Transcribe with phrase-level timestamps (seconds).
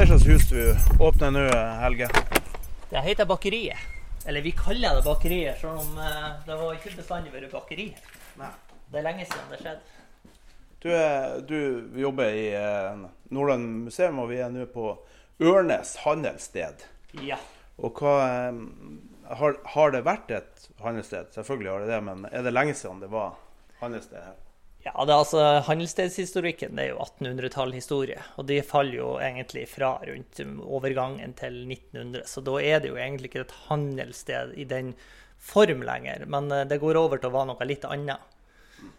[0.00, 1.40] Det slags hus du åpner nå,
[1.82, 2.06] Helge?
[2.90, 3.76] Det heter Bakeriet.
[4.26, 7.90] Eller vi kaller det Bakeriet, selv om eh, det var ikke bestandig vært bakeri.
[8.40, 8.48] Nei.
[8.88, 10.40] Det er lenge siden det skjedde.
[10.80, 14.94] Du, er- du jobber i eh, Nordland museum, og vi er nå på
[15.44, 16.86] Ørnes handelssted.
[17.20, 17.36] Ja.
[17.76, 18.64] Og hva eh,
[19.36, 21.28] har, har det vært et handelssted?
[21.36, 23.36] Selvfølgelig har det det, men er det lenge siden det var
[23.84, 24.40] handelssted her?
[24.80, 28.20] Ja, det er altså Handelsstedshistorikken det er jo 1800-tallhistorie.
[28.40, 32.24] Og de faller jo egentlig fra rundt overgangen til 1900.
[32.30, 34.94] Så da er det jo egentlig ikke et handelssted i den
[35.40, 36.24] form lenger.
[36.32, 38.24] Men eh, det går over til å være noe litt annet.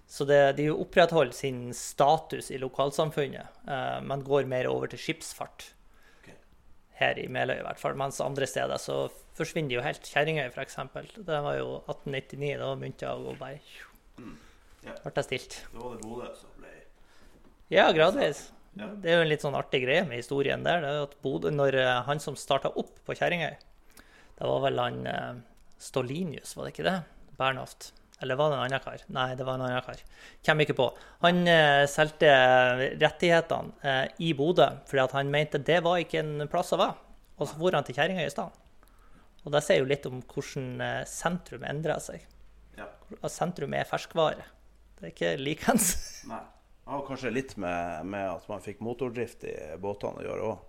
[0.06, 5.72] Så det, de opprettholder sin status i lokalsamfunnet, eh, men går mer over til skipsfart.
[7.02, 7.98] Her i Meløy i hvert fall.
[7.98, 10.06] Mens andre steder så forsvinner de jo helt.
[10.06, 10.78] Kjerringøy f.eks.
[11.18, 12.54] Det var jo 1899.
[12.62, 13.58] Da begynte jeg å gå bare
[14.86, 14.96] Ja.
[15.04, 15.60] Ble det stilt.
[15.72, 16.74] Det var det Bodø som ble
[17.72, 18.50] Ja, gradvis.
[18.80, 18.88] Ja.
[19.04, 20.82] Det er jo en litt sånn artig greie med historien der.
[20.84, 23.58] det er at Bodø, når eh, Han som starta opp på Kjerringøy,
[24.40, 25.34] det var vel han eh,
[25.82, 27.00] Stolinius, var det ikke det?
[27.38, 27.92] Bernhoft.
[28.22, 29.04] Eller var det en annen kar?
[29.10, 30.02] Nei, det var en annen kar.
[30.46, 30.88] Kommer ikke på.
[31.24, 32.30] Han eh, solgte
[33.02, 37.00] rettighetene eh, i Bodø fordi at han mente det var ikke en plass å være.
[37.42, 38.62] Og så for han til Kjerringøy i stedet.
[39.42, 42.28] Og det sier jo litt om hvordan eh, sentrum endrer seg.
[42.78, 42.86] Ja.
[43.26, 44.46] Sentrum er ferskvare.
[45.02, 45.92] Det er ikke likens.
[46.32, 46.42] Nei.
[46.82, 50.68] Det har kanskje litt med, med at man fikk motordrift i båtene å gjøre òg.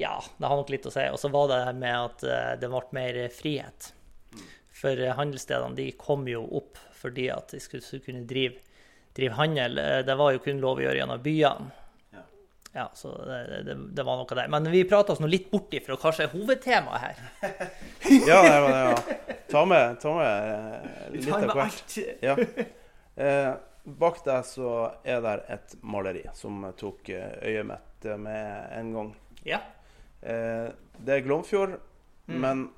[0.00, 1.02] Ja, det har nok litt å si.
[1.12, 3.90] Og så var det med at eh, det ble mer frihet.
[4.80, 8.62] For eh, handelsstedene de kom jo opp fordi at de skulle, skulle kunne drive,
[9.18, 9.76] drive handel.
[9.82, 11.68] Eh, Det var jo kun lov å gjøre gjennom byene.
[12.14, 12.22] Ja.
[12.78, 14.48] Ja, så det, det, det var noe der.
[14.54, 17.24] Men vi prater oss nå litt bort ifra hva som er hovedtemaet her.
[18.30, 18.84] Ja, det var det.
[18.86, 19.38] Ja.
[19.50, 21.98] Ta med, ta med litt av hvert.
[22.24, 22.38] Ja.
[23.20, 23.50] Eh,
[23.84, 24.70] bak deg så
[25.04, 29.14] er det et maleri som tok eh, øyet mitt med en gang.
[29.46, 29.62] Ja.
[30.20, 30.68] Eh,
[31.00, 31.78] det er Glomfjord,
[32.30, 32.68] men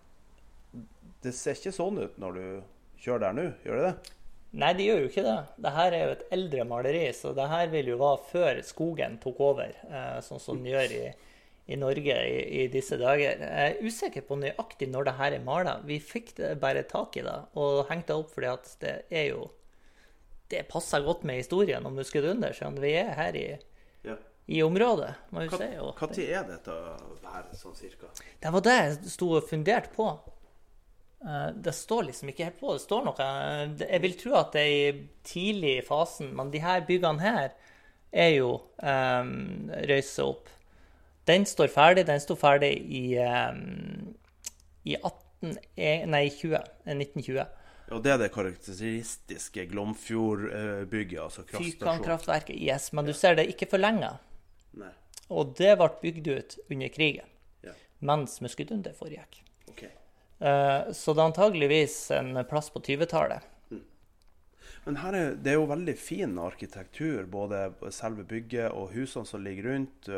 [1.23, 2.45] det ser ikke sånn ut når du
[3.03, 4.17] kjører der nå, gjør det det?
[4.53, 5.37] Nei, det gjør jo ikke det.
[5.65, 9.41] Dette er jo et eldre maleri, så det her vil jo være før skogen tok
[9.41, 11.07] over, eh, sånn som den gjør i,
[11.73, 13.41] i Norge i, i disse dager.
[13.41, 15.79] Jeg er usikker på nøyaktig når det her er mala.
[15.89, 19.29] Vi fikk det bare tak i det og hengte det opp fordi at det er
[19.31, 19.49] jo
[20.53, 23.47] Det passer godt med historien om Muskedunder, siden vi er her i,
[24.05, 24.17] Ja.
[24.49, 25.15] i området.
[25.33, 25.57] må vi si.
[26.15, 26.75] tid er dette
[27.25, 28.11] her, sånn cirka?
[28.43, 30.11] det var det jeg sto og funderte på.
[31.25, 32.73] Eh, Det står liksom ikke helt på.
[32.75, 36.59] Det står noe Jeg vil tro at det er i tidlig i fasen, men de
[36.61, 37.53] her byggene her
[38.13, 40.49] er jo um, røysa opp.
[41.25, 42.05] Den står ferdig.
[42.07, 44.15] Den sto ferdig i, um,
[44.85, 47.47] i 18, eh, nei, 20, eh, 1920.
[47.93, 51.79] Og det er det karakteristiske Glomfjord-bygget, altså kraftstasjon.
[51.79, 52.91] Fyrkantkraftverket, yes.
[52.97, 54.15] Men du ser det ikke forlenga.
[54.81, 54.93] Nei,
[55.33, 57.29] Og det ble bygd ut under krigen,
[57.65, 59.43] ja, mens Muskedunder foregikk.
[59.69, 59.83] ok.
[59.85, 63.43] Eh, Så det er antageligvis en plass på 20-tallet.
[64.85, 69.45] Men her er, det er jo veldig fin arkitektur, både selve bygget og husene som
[69.45, 70.09] ligger rundt.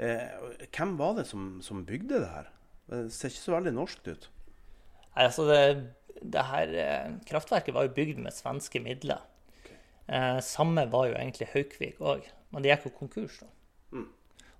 [0.00, 0.28] Eh,
[0.72, 2.48] hvem var det som, som bygde det her?
[2.88, 4.30] Det ser ikke så veldig norskt ut.
[5.20, 5.60] Altså det,
[6.22, 9.22] det her eh, kraftverket var jo bygd med svenske midler.
[10.06, 13.40] Eh, samme var jo egentlig Haukvik òg, men det gikk jo konkurs.
[13.42, 13.50] da.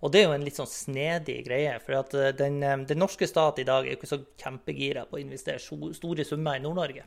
[0.01, 3.29] Og det er jo en litt sånn snedig greie, for at eh, den, den norske
[3.29, 7.05] stat i dag er jo ikke så kjempegira på å investere store summer i Nord-Norge.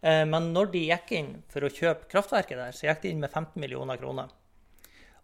[0.00, 3.22] Eh, men når de gikk inn for å kjøpe kraftverket der, så gikk de inn
[3.22, 4.34] med 15 millioner kroner.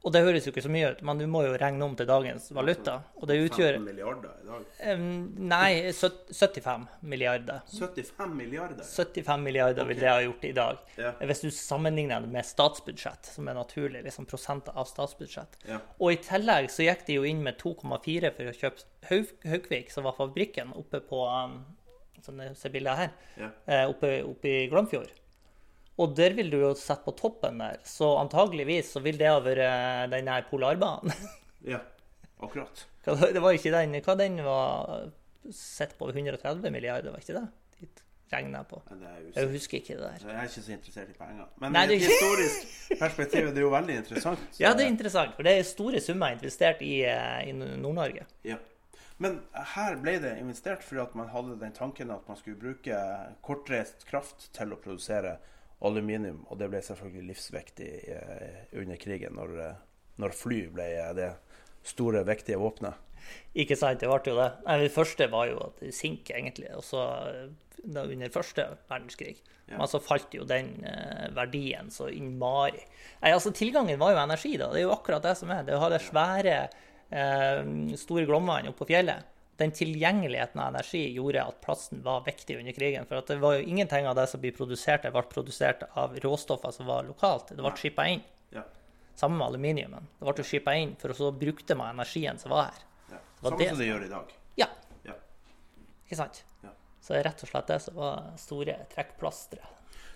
[0.04, 2.04] Og det høres jo ikke så mye ut, men du må jo regne om til
[2.04, 2.98] dagens valuta.
[3.16, 4.66] Og det utgjør 15 milliarder i dag.
[4.98, 5.06] Um,
[5.48, 7.62] Nei, 75 milliarder.
[7.72, 8.84] 75 milliarder?
[8.84, 10.82] 75 milliarder vil det ha gjort i dag.
[11.00, 11.14] Ja.
[11.24, 15.56] Hvis du sammenligner det med statsbudsjett, som er naturlig, liksom prosenter av statsbudsjett.
[15.70, 15.80] Ja.
[15.96, 18.84] Og i tillegg så gikk de jo inn med 2,4 for å kjøpe
[19.48, 21.62] Haukvik, som var fabrikken oppe på um,
[22.24, 23.10] som dere ser bildet her.
[23.40, 23.50] Ja.
[23.68, 25.10] eh, Oppe, oppe i Glomfjord.
[26.02, 29.38] Og der vil du jo sette på toppen der, så antageligvis så vil det ha
[29.42, 31.14] vært eh, den her Polarbanen.
[31.64, 31.78] Ja,
[32.44, 32.82] akkurat.
[33.06, 35.06] Det var ikke den Hva den var
[35.48, 37.46] sett på 130 milliarder, var ikke det?
[37.80, 38.02] Dit.
[38.34, 38.80] regner jeg på.
[38.90, 40.26] Jeg, jeg husker ikke det der.
[40.28, 41.48] Jeg er ikke så interessert i penger.
[41.62, 44.44] Men Nei, i et historisk perspektiv det er jo veldig interessant.
[44.52, 44.60] Så...
[44.60, 48.28] Ja, det er interessant, for det er store summer investert i, eh, i Nord-Norge.
[48.44, 48.60] Ja.
[49.24, 49.40] Men
[49.72, 53.00] her ble det investert fordi at man hadde den tanken at man skulle bruke
[53.46, 55.38] kortreist kraft til å produsere
[55.84, 59.82] aluminium, og det ble selvfølgelig livsviktig eh, under krigen, når, eh,
[60.22, 60.88] når fly ble
[61.18, 61.32] det
[61.84, 63.00] store, viktige våpenet.
[63.56, 64.50] Ikke sant, det ble jo det.
[64.66, 66.70] Nei, det første var jo at sink, egentlig.
[66.76, 67.04] Og så
[67.84, 69.36] under første verdenskrig.
[69.66, 69.78] Ja.
[69.78, 72.82] Men så falt jo den eh, verdien så innmari.
[73.22, 74.70] Nei, altså Tilgangen var jo energi, da.
[74.72, 75.64] Det er jo akkurat det som er.
[75.66, 76.58] Det å ha det svære,
[77.08, 77.62] eh,
[78.00, 79.30] store glommene oppe på fjellet.
[79.56, 83.06] Den tilgjengeligheten av energi gjorde at plassen var viktig under krigen.
[83.06, 86.74] For det var jo ingenting av det som ble produsert, det ble produsert av råstoffer
[86.74, 87.52] som var lokalt.
[87.54, 88.24] Det ble skippa inn.
[88.50, 88.64] Ja.
[89.14, 90.08] Sammen med aluminiumen.
[90.18, 92.82] Det ble skippa inn, for så brukte man energien som var her.
[93.12, 93.22] Ja.
[93.44, 94.34] Samme som det gjør i dag.
[94.58, 94.68] Ja.
[95.06, 95.14] ja.
[96.08, 96.42] Ikke sant?
[96.66, 96.74] Ja.
[97.04, 99.62] Så rett og slett det som var store trekkplastre.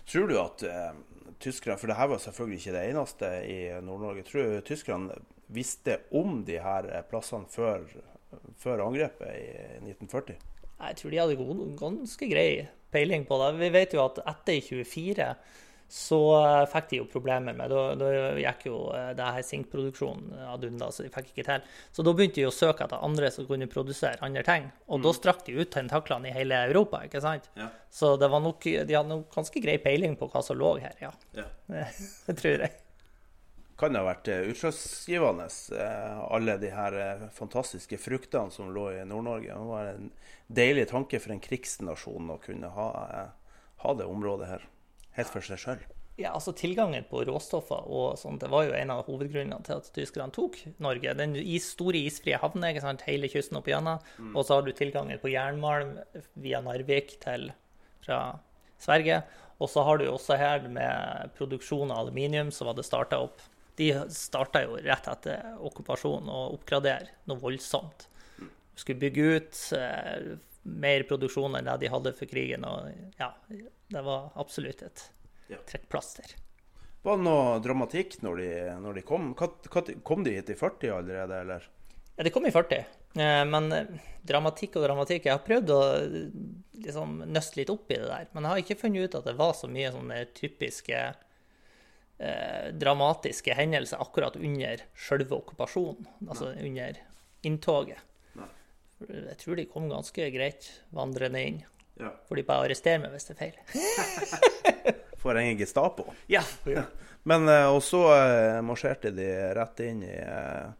[0.08, 0.92] Tror du at eh,
[1.38, 5.18] tyskerne, for det her var selvfølgelig ikke det eneste i Nord-Norge, tror du tyskerne
[5.52, 7.84] visste om de her plassene før,
[8.60, 9.46] før angrepet i
[9.84, 10.36] 1940?
[10.78, 12.50] Jeg tror de hadde god, ganske grei
[12.94, 13.54] peiling på det.
[13.58, 15.32] Vi vet jo at etter 24
[15.88, 20.34] så eh, fikk de jo problemer med Da, da gikk jo eh, det her sinkproduksjonen
[20.52, 21.64] ad unna, så de fikk ikke til.
[21.96, 24.68] Så da begynte de å søke etter andre som kunne produsere andre ting.
[24.86, 25.06] Og mm.
[25.06, 27.48] da strakk de ut tentaklene i hele Europa, ikke sant?
[27.56, 27.70] Ja.
[27.88, 30.92] Så det var nok, de hadde nok ganske grei peiling på hva som lå her,
[31.00, 31.14] ja.
[31.40, 31.48] ja.
[32.28, 32.74] Det, tror jeg.
[33.78, 35.46] Kan ha vært eh, utslagsgivende,
[36.28, 39.54] alle de her fantastiske fruktene som lå i Nord-Norge?
[39.54, 40.10] Det var en
[40.50, 42.88] deilig tanke for en krigsnasjon å kunne ha,
[43.84, 44.66] ha det området her
[45.18, 45.86] helt for seg sjøl?
[46.18, 49.90] Ja, altså Tilgangen på råstoffer og sånt, det var jo en av hovedgrunnene til at
[49.94, 51.12] tyskerne tok Norge.
[51.14, 52.38] Den is, store isfrie
[52.82, 53.04] sant?
[53.06, 54.02] hele kysten opp igjennom.
[54.18, 54.32] Mm.
[54.34, 55.94] Og så har du tilgangen på jernmalm
[56.34, 57.52] via Narvik til
[58.02, 58.40] fra
[58.82, 59.22] Sverige.
[59.62, 63.38] Og så har du også her med produksjon av aluminium, så var det starta opp.
[63.78, 68.08] De starta jo rett etter okkupasjonen å oppgradere noe voldsomt.
[68.78, 72.66] Skulle bygge ut eh, mer produksjon enn det de hadde for krigen.
[72.66, 72.90] Og
[73.20, 73.30] ja,
[73.88, 75.04] det var absolutt et
[75.70, 76.34] trekkplaster.
[77.06, 78.50] Var det noe dramatikk når de,
[78.82, 79.30] når de kom?
[79.38, 81.68] Kom de hit i 40 allerede, eller?
[82.18, 82.82] Ja, de kom i 40.
[83.14, 83.94] Eh, men eh,
[84.26, 85.80] dramatikk og dramatikk Jeg har prøvd å
[86.82, 88.28] liksom nøste litt opp i det der.
[88.34, 91.06] Men jeg har ikke funnet ut at det var så mye sånne typiske
[92.18, 96.06] eh, dramatiske hendelser akkurat under selve okkupasjonen.
[96.28, 96.68] Altså Nei.
[96.68, 97.00] under
[97.42, 98.04] inntoget.
[98.98, 101.60] Jeg tror de kom ganske greit vandrende inn.
[101.98, 102.10] Ja.
[102.26, 104.96] For de bare arresterer meg hvis det er feil.
[105.22, 106.08] For en Gestapo?
[106.30, 106.42] Ja.
[106.66, 106.84] ja.
[107.26, 110.70] Men uh, Og så uh, marsjerte de rett inn i uh,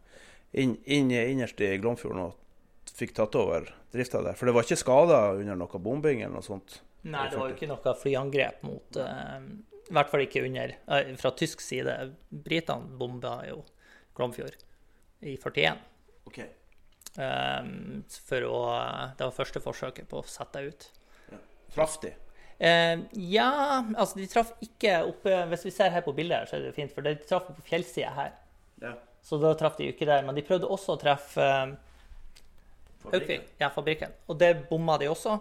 [0.51, 4.37] inn, inn, innerst i Glomfjorden og fikk tatt over drifta der.
[4.39, 6.79] For det var ikke skader under noe bombing eller noe sånt?
[7.07, 8.97] Nei, det var jo ikke noe flyangrep mot
[9.89, 10.75] I hvert fall ikke under
[11.17, 11.95] Fra tysk side.
[12.29, 13.63] Britene bomba jo
[14.17, 14.57] Glomfjord
[15.25, 15.77] i 41.
[16.29, 16.47] Okay.
[17.17, 18.57] Um, for å
[19.17, 20.87] Det var første forsøket på å sette deg ut.
[21.33, 21.39] Ja.
[21.75, 22.13] Traff de?
[22.59, 23.49] Uh, ja,
[23.95, 26.75] altså de traff ikke oppe Hvis vi ser her på bildet, her, så er det
[26.75, 28.33] fint, for de traff på fjellsida her.
[28.83, 28.95] Ja.
[29.25, 30.25] Så da traff de jo ikke der.
[30.27, 31.73] Men de prøvde også å treffe uh,
[33.09, 34.11] Haukvik, ja, fabrikken.
[34.27, 35.39] Og det bomma de også.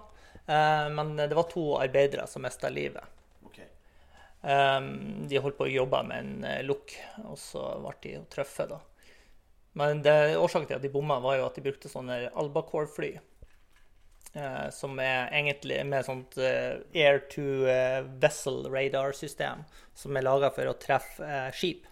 [0.48, 3.17] Uh, men det var to arbeidere som mista livet.
[4.38, 6.94] Um, de holdt på å jobbe med en uh, lukk,
[7.24, 8.78] og så ble de jo truffet, da.
[9.78, 13.12] Men det, årsaken til at de bomma, var jo at de brukte sånne Albacore-fly.
[14.32, 19.62] Eh, som er egentlig med sånt eh, air to eh, vessel radar-system
[19.96, 21.86] som er laga for å treffe eh, skip.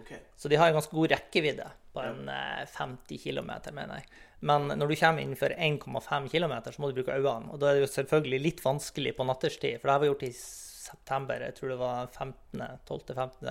[0.00, 0.22] Okay.
[0.40, 4.08] Så de har en ganske god rekkevidde på en 50 eh, km, mener jeg.
[4.40, 7.52] Men når du kommer innenfor 1,5 km, så må du bruke øynene.
[7.52, 10.28] Og da er det jo selvfølgelig litt vanskelig på natterstid, for det har vi gjort
[10.30, 10.34] i
[10.80, 11.42] september.
[11.44, 12.62] Jeg tror det var 15.
[12.88, 13.50] 12.-15.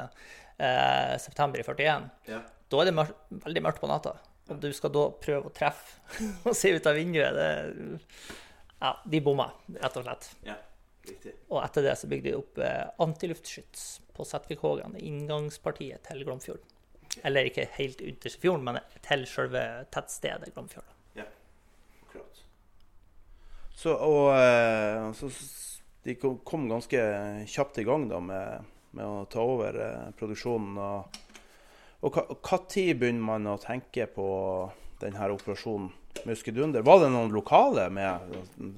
[0.60, 2.10] Eh, september i 41.
[2.30, 2.42] Ja.
[2.70, 4.18] Da er det mørkt, veldig mørkt på natta.
[4.50, 7.38] Og du skal da prøve å treffe og se ut av vinduet.
[7.38, 8.02] Det,
[8.80, 10.30] ja, de bomma, rett og slett.
[10.48, 10.58] Ja,
[11.08, 11.36] riktig.
[11.50, 16.76] Og etter det så bygde de opp eh, antiluftskyts på Setvikvågan, inngangspartiet til Glomfjorden.
[17.26, 20.96] Eller ikke helt ytterste fjorden, men til selve tettstedet Glomfjorden.
[21.18, 21.26] Ja,
[22.06, 22.44] akkurat.
[23.80, 25.32] Så, og eh, så
[26.04, 27.02] de kom ganske
[27.50, 30.78] kjapt i gang da med, med å ta over eh, produksjonen.
[30.78, 31.26] og
[32.00, 34.28] og Når begynner man å tenke på
[35.02, 35.90] denne operasjonen
[36.28, 36.84] Muskedunder?
[36.84, 38.38] Var det noen lokale med,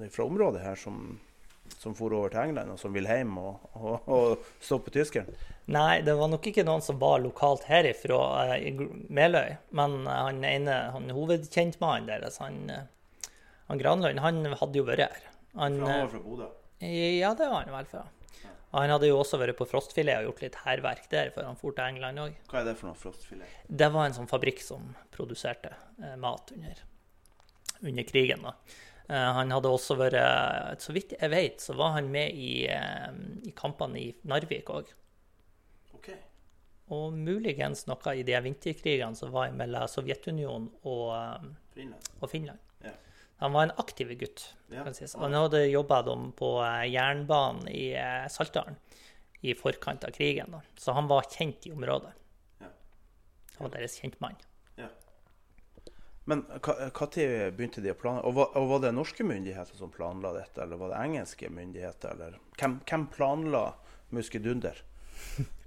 [0.10, 1.20] fra området her som,
[1.78, 5.30] som for over til England, og som vil hjem og, og, og stoppe tyskeren?
[5.72, 9.54] Nei, det var nok ikke noen som var lokalt herifra, i Meløy.
[9.78, 13.30] Men uh, han ene, han hovedkjentmannen deres, han, uh,
[13.70, 15.30] han Granlund, han hadde jo vært her.
[15.62, 16.50] Han, fra, han var fra Bodø?
[16.82, 18.06] Ja, det var han vel fra.
[18.72, 21.76] Han hadde jo også vært på Frostfilet og gjort litt hærverk der før han for
[21.76, 22.38] til England òg.
[22.48, 23.58] Hva er det for noe frostfilet?
[23.68, 26.80] Det var en sånn fabrikk som produserte eh, mat under,
[27.82, 28.48] under krigen.
[28.48, 28.56] da.
[29.12, 33.12] Eh, han hadde også vært Så vidt jeg vet, så var han med i, eh,
[33.44, 34.94] i kampene i Narvik òg.
[35.98, 36.10] Ok.
[36.96, 42.12] Og muligens noe i de vinterkrigene som var mellom Sovjetunionen og, eh, Finland.
[42.22, 42.60] og Finland.
[42.84, 42.96] Ja.
[43.42, 44.56] Han var en aktiv gutt.
[44.70, 44.84] Ja.
[44.94, 45.16] sies.
[45.16, 46.04] Han hadde jobba
[46.38, 48.76] på eh, jernbanen i eh, Saltdalen
[49.42, 50.52] i forkant av krigen.
[50.54, 50.62] Da.
[50.78, 52.12] Så han var kjent i området.
[52.60, 52.70] Ja.
[53.56, 54.38] Han var deres kjentmann.
[54.78, 54.92] Ja.
[56.30, 56.46] Men
[56.94, 58.30] når begynte de å planlegge?
[58.30, 62.14] Og, og var det norske myndigheter som planla dette, eller var det engelske myndigheter?
[62.14, 63.64] Eller hvem, hvem planla
[64.14, 64.86] Muskedunder?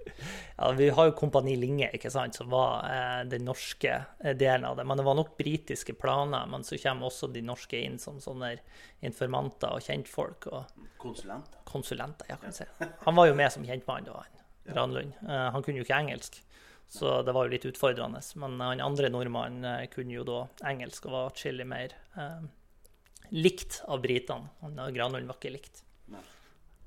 [0.58, 4.64] Ja, vi har jo Kompani Linge, ikke sant, som var eh, den norske eh, delen
[4.68, 4.84] av det.
[4.86, 6.46] Men det var nok britiske planer.
[6.46, 8.52] Men så kommer også de norske inn som sånne
[9.04, 10.64] informanter og kjentfolk og
[11.02, 11.58] Konsulenter?
[11.68, 12.30] konsulenter.
[12.30, 12.64] jeg kan si.
[13.08, 15.12] Han var jo med som kjentmann da, han Granlund.
[15.26, 16.38] Eh, han kunne jo ikke engelsk,
[16.88, 18.22] så det var jo litt utfordrende.
[18.40, 20.38] Men han andre nordmannen eh, kunne jo da
[20.70, 22.46] engelsk og var atskillig mer eh,
[23.34, 24.48] likt av britene.
[24.62, 25.82] Eh, Granlund var ikke likt.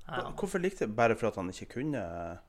[0.08, 2.47] Hvor- Hvorfor likte Bare for at han ikke kunne eh,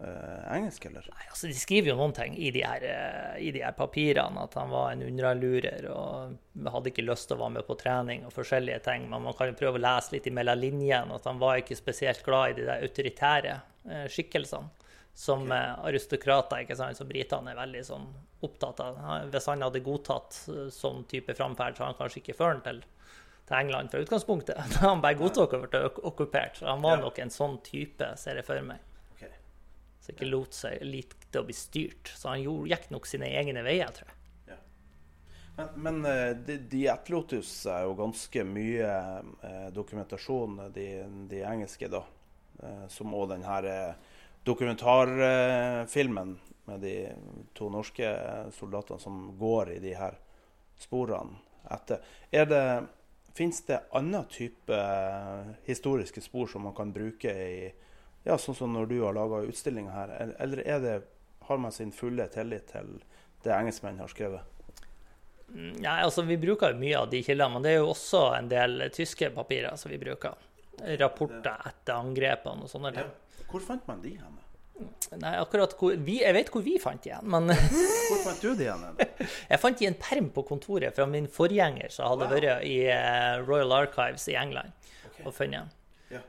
[0.00, 1.06] engelsk, eller?
[1.12, 4.44] Nei, altså De skriver jo noen ting i de, her, eh, i de her papirene,
[4.46, 8.24] at han var en UNRWA-lurer og hadde ikke lyst til å være med på trening
[8.28, 9.08] og forskjellige ting.
[9.10, 12.24] Men man kan jo prøve å lese litt imellom linjene at han var ikke spesielt
[12.26, 14.76] glad i de der autoritære eh, skikkelsene.
[15.20, 15.72] Som okay.
[15.90, 18.04] aristokrater, ikke sant, som britene er veldig sånn
[18.46, 19.00] opptatt av.
[19.28, 22.80] Hvis han hadde godtatt eh, sånn type framferd, så hadde han kanskje ikke ført den
[22.80, 23.10] til,
[23.50, 24.78] til England fra utgangspunktet.
[24.86, 26.62] Han bare godtok å bli okkupert.
[26.64, 28.86] Han var nok en sånn type, ser jeg for meg
[30.00, 32.12] Som ikke lot seg likte å bli styrt.
[32.16, 34.16] Så han gjorde, gikk nok sine egne veier, tror jeg.
[35.56, 38.94] Men, men eh, de, de etterlot seg jo ganske mye
[39.44, 40.86] eh, dokumentasjon, de,
[41.28, 42.04] de engelske, da.
[42.62, 46.34] Eh, som òg den her eh, dokumentarfilmen
[46.68, 46.94] med de
[47.56, 48.08] to norske
[48.56, 50.16] soldatene som går i de her
[50.80, 51.40] sporene
[51.70, 52.00] etter.
[52.32, 52.64] Er det
[53.30, 57.68] Fins det annen type eh, historiske spor som man kan bruke i
[58.24, 61.02] ja, sånn som når du har laga utstillinger her, eller- er det,
[61.48, 63.00] har man sin fulle tillit til
[63.42, 64.40] det engelskmenn har skrevet?
[65.50, 68.20] Mm, Nei, altså Vi bruker jo mye av de kildene, men det er jo også
[68.38, 70.34] en del tyske papirer som vi bruker.
[71.00, 73.10] Rapporter etter angrepene og sånne ting.
[73.50, 74.36] Hvor fant man de henne?
[75.20, 78.64] Nei, akkurat hvor, vi, Jeg vet hvor vi fant igjen, men Hvor fant du de
[78.70, 78.94] henne?
[79.50, 82.32] jeg fant i en perm på kontoret fra min forgjenger som hadde Wow.
[82.38, 84.72] vært i eh, Royal Archives i England
[85.10, 85.26] Okay.
[85.26, 85.68] og funnet.
[86.10, 86.20] Ja.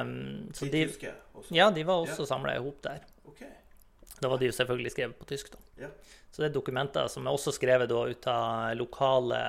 [0.00, 1.54] Um, så De tyske også?
[1.54, 3.02] ja, de var også samla i hop der.
[3.30, 3.50] Okay.
[4.20, 5.50] Da var de jo selvfølgelig skrevet på tysk.
[5.52, 5.58] da.
[5.86, 5.90] Ja.
[6.30, 9.40] Så det er dokumenter som er også skrevet da ut av lokale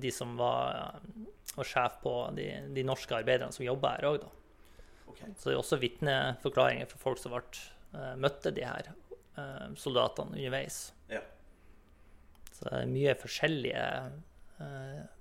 [0.00, 0.98] De som var,
[1.54, 4.32] var sjef på de, de norske arbeiderne som jobba her òg, da.
[5.12, 5.30] Okay.
[5.38, 7.44] Så det er også vitneforklaringer fra folk som ble,
[7.94, 8.90] eh, møtte de her
[9.76, 10.92] soldatene underveis.
[11.10, 11.20] Ja.
[12.54, 13.84] Så det er mye forskjellige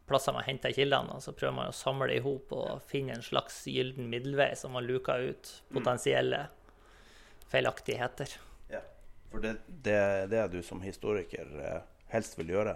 [0.07, 3.25] plasser man henter kildene, og så prøver man å samle i hop og finne en
[3.25, 6.45] slags gylden middelvei som man luker ut potensielle
[7.51, 8.37] feilaktigheter.
[8.73, 8.81] ja.
[9.31, 11.79] For det, det er det du som historiker eh,
[12.13, 12.75] helst vil gjøre.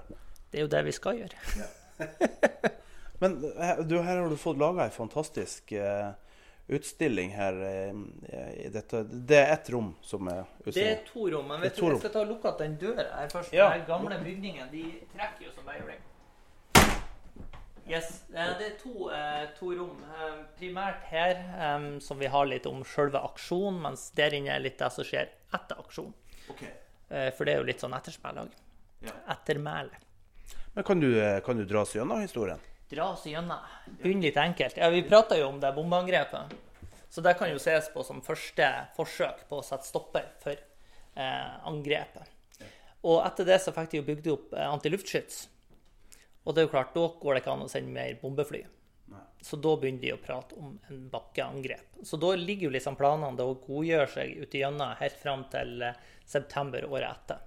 [0.50, 1.68] Det er jo det vi skal gjøre.
[3.22, 6.10] Men eh, du, her har du fått laga ei fantastisk eh,
[6.68, 7.62] utstilling her.
[7.62, 9.04] eh, i dette.
[9.04, 12.02] Det er ett rom som er Det er to rom, men er vet du, jeg
[12.02, 13.54] skal ta og lukke igjen den døra her først.
[13.56, 13.70] Ja.
[13.78, 14.84] Den gamle bygningen de
[15.14, 16.02] trekker jo som bare juling.
[17.88, 20.04] Yes, eh, Det er to, eh, to rom.
[20.04, 24.78] Eh, Primært her, som vi har litt om selve aksjonen, mens der inne er litt
[24.78, 26.14] det som skjer etter aksjonen.
[26.50, 26.64] Ok.
[27.10, 28.52] Eh, For det er jo litt sånn etterspill òg.
[29.02, 29.12] Ja.
[29.36, 29.92] Ettermæle.
[30.76, 32.60] Men kan du, eh, kan du dra oss gjennom historien?
[32.90, 33.60] Dra oss gjennom.
[34.02, 34.76] Begynn litt enkelt.
[34.78, 36.52] Ja, Vi prata jo om det bombeangrepet.
[37.10, 40.52] Så det kan jo ses på som første forsøk på å sette stopper for
[41.16, 42.28] eh, angrepet.
[43.04, 45.48] Og etter det så fikk de jo bygd opp eh, antiluftskyts.
[46.48, 48.64] Og det er jo klart, da går det ikke an å sende mer bombefly.
[49.42, 52.00] Så da begynner de å prate om en bakkeangrep.
[52.04, 55.84] Så da ligger jo liksom planene til å godgjøre seg ute gjennom helt fram til
[55.86, 57.44] eh, september året etter.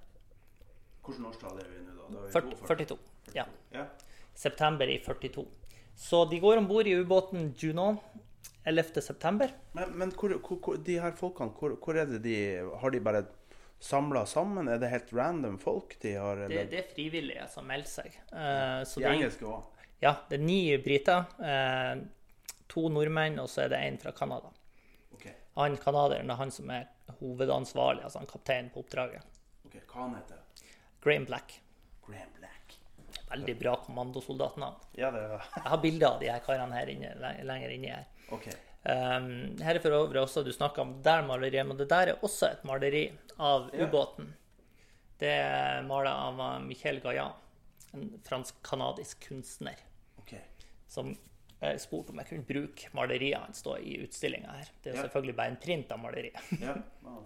[1.05, 2.07] Hvilket årstall er vi nå, da?
[2.15, 2.99] da er vi 40, 42.
[3.35, 3.47] Ja.
[3.75, 3.89] Ja.
[4.39, 5.45] September i 42.
[6.01, 7.91] Så de går om bord i ubåten Juno
[8.65, 9.03] 11.
[9.03, 9.53] september.
[9.77, 12.37] Men, men hvor, hvor, hvor, de her folkene, hvor, hvor er det de
[12.81, 13.25] Har de bare
[13.81, 14.69] samla sammen?
[14.69, 16.37] Er det helt random folk de har?
[16.37, 16.71] Det, Eller?
[16.71, 18.17] det er frivillige som melder seg.
[18.33, 19.85] Uh, så de engelske òg?
[20.05, 22.05] ja, det er ni briter, Uh,
[22.71, 24.53] to nordmenn, og så er det en fra Canada.
[25.17, 25.33] Okay.
[25.57, 26.87] Han canadieren er han som er
[27.19, 29.25] hovedansvarlig, altså han kaptein på oppdraget.
[29.67, 30.39] Okay, Hva han heter
[31.03, 31.57] Graham Black.
[32.07, 32.77] Graham Black.
[33.31, 34.77] Veldig bra kommandosoldatnavn.
[34.99, 37.91] Ja, det er Jeg har bilder av de her karene her inne, le- lenger inni
[37.91, 38.07] her.
[38.35, 38.49] OK.
[38.81, 42.23] Um, her er for øvrig også du snakka om der maleriet, men det der er
[42.25, 43.85] også et maleri av ja.
[43.85, 44.33] ubåten.
[45.21, 47.37] Det er mala av Michael Gaillan,
[47.93, 49.77] en fransk-canadisk kunstner.
[50.23, 50.41] Okay.
[50.89, 51.13] Som
[51.61, 54.71] jeg spurte om jeg kunne bruke maleriet hans i utstillinga her.
[54.81, 55.03] Det er ja.
[55.05, 56.41] selvfølgelig bare en print av maleriet.
[56.65, 56.79] ja,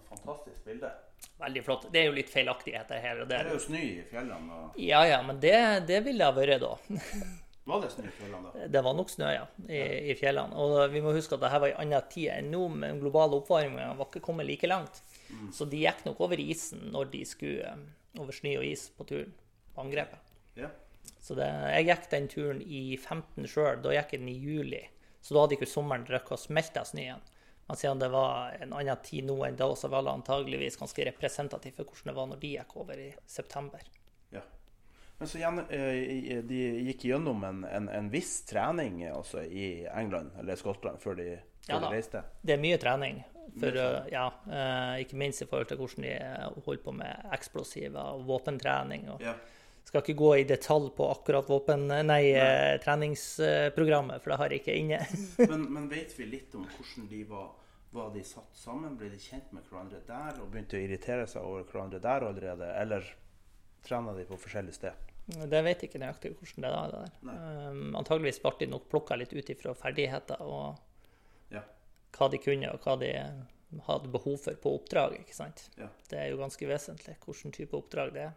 [0.09, 0.91] Fantastisk bilde.
[1.39, 1.87] Veldig flott.
[1.91, 3.47] Det er jo litt feilaktigheter her og der.
[3.47, 4.59] Det er jo snø i fjellene.
[4.59, 4.75] Og...
[4.83, 5.55] Ja ja, men det,
[5.87, 6.75] det ville det ha vært da.
[7.65, 8.67] Var det snø i fjellene da?
[8.69, 9.81] Det var nok snø, ja, i,
[10.11, 10.53] i fjellene.
[10.61, 13.39] Og vi må huske at dette var i annen tid enn nå, med den globale
[13.39, 15.01] oppvarminga var ikke kommet like langt.
[15.31, 15.49] Mm.
[15.55, 17.85] Så de gikk nok over isen når de skulle eh,
[18.21, 19.33] over snø og is på turen,
[19.73, 20.35] på angrepet.
[20.59, 20.69] Ja.
[21.25, 23.81] Så det, jeg gikk den turen i 15 sjøl.
[23.81, 24.83] Da gikk jeg den i juli.
[25.25, 27.25] Så da hadde ikke sommeren rukket å smelte snøen.
[27.65, 31.09] Men siden det var en annen tid nå enn da, så var det antageligvis ganske
[31.09, 33.81] representativt for hvordan det var når de gikk over i september.
[35.17, 40.35] Men så igjen, eh, de gikk gjennom en, en, en viss trening også i England
[40.41, 41.29] eller Skottland før de,
[41.63, 42.23] før ja, de reiste?
[42.43, 43.23] Det er mye trening.
[43.55, 43.77] For,
[44.11, 46.15] ja, eh, ikke minst i forhold til hvordan de
[46.65, 49.07] holder på med eksplosiver og våpentrening.
[49.13, 49.37] Og ja.
[49.85, 52.21] Skal ikke gå i detalj på akkurat våpen, nei, nei.
[52.33, 54.97] Eh, treningsprogrammet, for det har jeg ikke inne.
[55.51, 57.53] men, men vet vi litt om hvordan de var?
[57.95, 58.97] Var de satt sammen?
[58.99, 62.71] Ble de kjent med hverandre der og begynte å irritere seg over hverandre der allerede?
[62.81, 63.07] Eller
[63.85, 65.11] trener de på forskjellige steder?
[65.25, 66.95] Det vet jeg ikke nøyaktig hvordan det er.
[66.95, 67.13] Der.
[67.71, 71.63] Um, antageligvis ble de nok plukka litt ut ifra ferdigheter og ja.
[72.17, 73.11] hva de kunne, og hva de
[73.87, 75.17] hadde behov for på oppdrag.
[75.23, 75.67] ikke sant?
[75.81, 75.89] Ja.
[76.09, 78.35] Det er jo ganske vesentlig hvilken type oppdrag det er.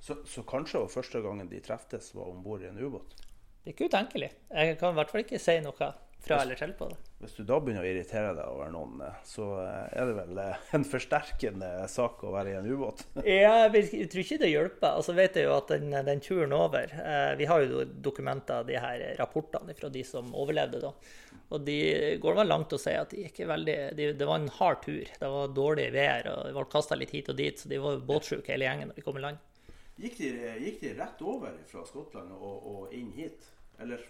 [0.00, 3.18] Så, så kanskje første gangen de treftes, var om bord i en ubåt?
[3.60, 4.30] Det er ikke utenkelig.
[4.48, 5.90] Jeg kan i hvert fall ikke si noe
[6.24, 6.96] fra eller til på det.
[7.20, 10.38] Hvis du da begynner å irritere deg over noen, eh, så eh, er det vel
[10.40, 13.02] eh, en forsterkende sak å være i en ubåt?
[13.28, 14.86] ja, jeg tror ikke det hjelper.
[14.88, 16.94] og Altså vet jeg jo at den, den turen over
[17.36, 20.94] Vi har jo dokumenter av de her rapportene fra de som overlevde da.
[21.50, 21.78] Og de
[22.22, 25.12] går vel langt å si at de gikk veldig, de, det var en hard tur.
[25.20, 28.00] Det var dårlig vær, og de ble kasta litt hit og dit, så de var
[28.06, 29.40] båtsjuke hele gjengen når de kom i land.
[30.00, 30.30] Gikk de,
[30.62, 33.50] gikk de rett over fra Skottland og, og inn hit,
[33.82, 34.06] eller?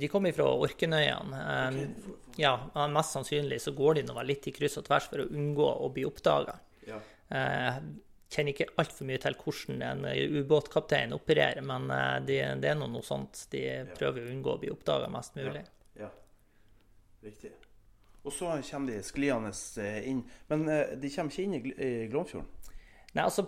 [0.00, 1.40] De kommer fra Orknøyene.
[1.74, 2.14] Okay.
[2.40, 2.54] Ja,
[2.90, 5.90] mest sannsynlig så går de nå litt i kryss og tvers for å unngå å
[5.94, 6.56] bli oppdaga.
[6.88, 7.00] Ja.
[7.30, 7.78] Uh,
[8.34, 10.06] kjenner ikke altfor mye til hvordan en
[10.40, 13.46] ubåtkaptein opererer, men uh, det, det er noe sånt.
[13.52, 13.62] De
[13.94, 15.62] prøver å unngå å bli oppdaga mest mulig.
[16.00, 16.08] Ja.
[16.08, 16.10] ja.
[17.24, 17.54] Riktig.
[18.24, 19.50] Og så kommer de skliende
[19.84, 20.22] eh, inn.
[20.48, 20.62] Men
[20.96, 22.48] de kommer ikke inn i Glomfjorden?
[23.14, 23.44] Nei, altså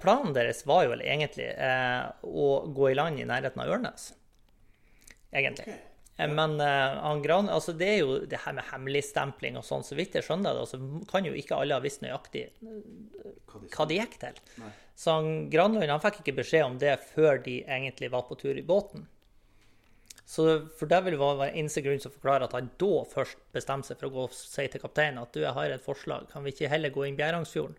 [0.00, 4.08] Planen deres var jo vel egentlig eh, å gå i land i nærheten av Ørnes
[5.34, 5.66] egentlig.
[5.68, 5.82] Okay.
[6.16, 6.28] Ja.
[6.30, 9.96] Men uh, han Gran, altså det er jo det her med hemmeligstempling og sånn, så
[9.98, 10.78] vidt jeg skjønner det, så
[11.10, 12.46] kan jo ikke alle ha visst nøyaktig
[13.74, 14.38] hva de gikk til.
[14.62, 14.70] Nei.
[14.94, 18.54] Så han Granlund han fikk ikke beskjed om det før de egentlig var på tur
[18.54, 19.08] i båten.
[20.24, 20.46] Så
[20.78, 24.08] for det vil være eneste grunn som forklarer at han da først bestemte seg for
[24.08, 26.70] å gå og si til kapteinen at du, jeg har et forslag, kan vi ikke
[26.72, 27.76] heller gå inn Bjerangsfjorden?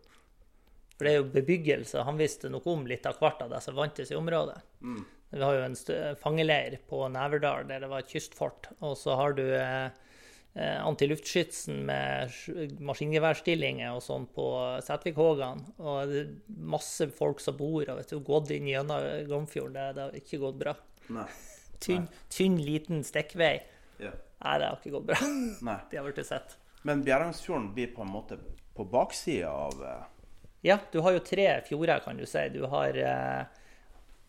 [0.96, 3.76] For det er jo bebyggelse, han visste noe om litt av hvert av det som
[3.76, 4.60] vantes i området.
[4.86, 5.02] Mm.
[5.30, 8.70] Vi har jo en fangeleir på Neverdal der det var et kystfort.
[8.86, 9.90] Og så har du eh,
[10.56, 12.32] eh antiluftskytsen med
[12.80, 14.48] maskingeværstillinger og sånn på
[14.86, 15.66] Setvikhågan.
[15.82, 16.36] Og det er
[16.76, 19.76] masse folk som bor og vet du, gått inn gjennom Glomfjorden.
[19.76, 20.76] Det, det, har ikke gått bra.
[21.16, 21.28] Nei.
[21.86, 23.58] Tynn, tynn, liten stikkvei.
[24.00, 24.14] Ja.
[24.46, 25.18] Nei, det har ikke gått bra.
[25.68, 25.76] Nei.
[25.92, 26.56] De har blitt sett.
[26.88, 28.38] Men Bjerangsfjorden blir på en måte
[28.76, 30.02] på baksida av eh...
[30.66, 32.42] Ja, du har jo tre fjorder, kan du si.
[32.56, 33.65] Du har eh, Eh,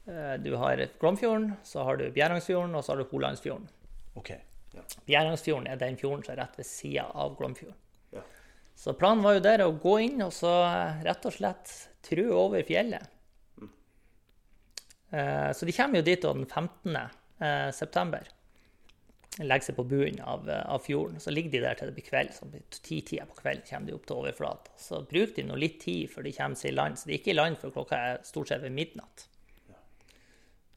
[0.07, 3.64] du har Glomfjorden, så har du Bjerangsfjorden, og så har du Holandsfjorden.
[4.14, 4.38] Okay.
[4.77, 4.85] Ja.
[5.09, 7.79] Bjerangsfjorden er den fjorden som er rett ved sida av Glomfjorden.
[8.14, 8.23] Ja.
[8.77, 10.53] Så planen var jo der å gå inn og så
[11.05, 11.75] rett og slett
[12.07, 13.12] trø over fjellet.
[13.57, 13.71] Mm.
[15.11, 16.97] Eh, så de kommer jo dit den 15.
[16.97, 18.29] Eh, september.
[19.37, 21.21] Legger seg på bunnen av, av, fjorden.
[21.21, 22.33] Så ligger de der til det blir kveld.
[22.33, 22.49] Så
[22.81, 24.73] ti-tida på kvelden kommer de opp til overflata.
[24.81, 26.97] Så bruker de nå litt tid før de kommer seg i land.
[26.97, 29.27] Så de er ikke i land før klokka er stort sett ved midnatt.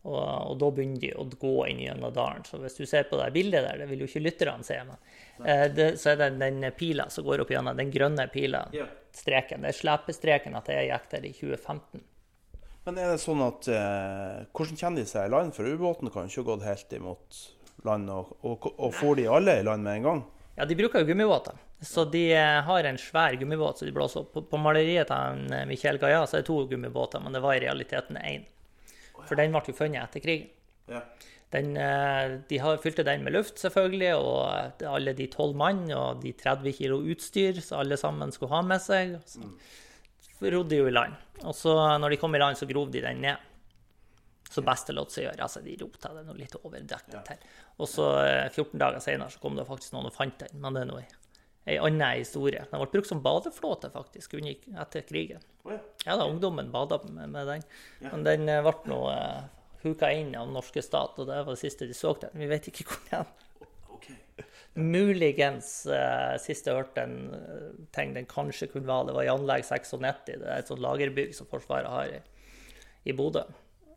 [0.10, 2.46] Og, og, da begynner de å gå inn gjennom dalen.
[2.48, 4.98] Så hvis du ser på det bildet der, det vil jo ikke lytterne se, men
[5.46, 8.88] eh, det, så er det den pila som går opp gjennom, den grønne pila, ja.
[9.16, 9.62] streken.
[9.62, 12.08] Det er slepestreken at jeg gikk der i 2015.
[12.88, 15.54] Men er det sånn at eh, Hvordan de seg i land?
[15.54, 17.42] For ubåten kan ikke ha gått helt imot
[17.86, 20.28] land, og, og, og får de alle i land med en gang?
[20.60, 21.60] Ja, de bruker jo gummibåter.
[21.82, 24.34] Så de eh, har en svær gummibåt så de blåser opp.
[24.34, 27.56] På, på maleriet til eh, Michael Gaia så er det to gummibåter, men det var
[27.56, 28.48] i realiteten én.
[29.30, 30.50] For den ble jo funnet etter krigen.
[30.90, 31.04] Ja.
[31.54, 36.34] Den, eh, de fylte den med luft, selvfølgelig, og alle de tolv mann og de
[36.38, 39.16] 30 kilo utstyr som alle sammen skulle ha med seg.
[39.26, 39.56] Så mm.
[40.46, 41.18] rodde de jo i land.
[41.42, 43.48] Og så når de kom i land, så grov de den ned.
[44.50, 45.42] Så beste lot seg gjøre.
[45.46, 47.24] Altså, de rota det noe litt overdekket ja.
[47.26, 47.50] til.
[47.80, 48.12] Og så
[48.52, 50.92] 14 eh, dager senere så kom det faktisk noen og fant den, men det er
[50.92, 51.02] nå
[51.70, 52.66] ei anna historie.
[52.72, 55.44] Den ble brukt som badeflåte faktisk etter krigen.
[55.64, 55.80] Oh, ja.
[56.06, 57.68] ja da, ungdommen bada med, med den.
[58.02, 58.14] Ja.
[58.14, 59.44] Men den ble nå uh,
[59.84, 62.36] huka inn av den norske stat, og det var det siste de så den.
[62.40, 63.38] Vi vet ikke hvor den er.
[64.80, 69.32] Muligens uh, sist jeg hørte en uh, ting den kanskje kunne være, det var i
[69.32, 70.22] anlegg 96.
[70.30, 72.22] Det er et sånt lagerbygg som Forsvaret har i,
[73.10, 73.44] i Bodø.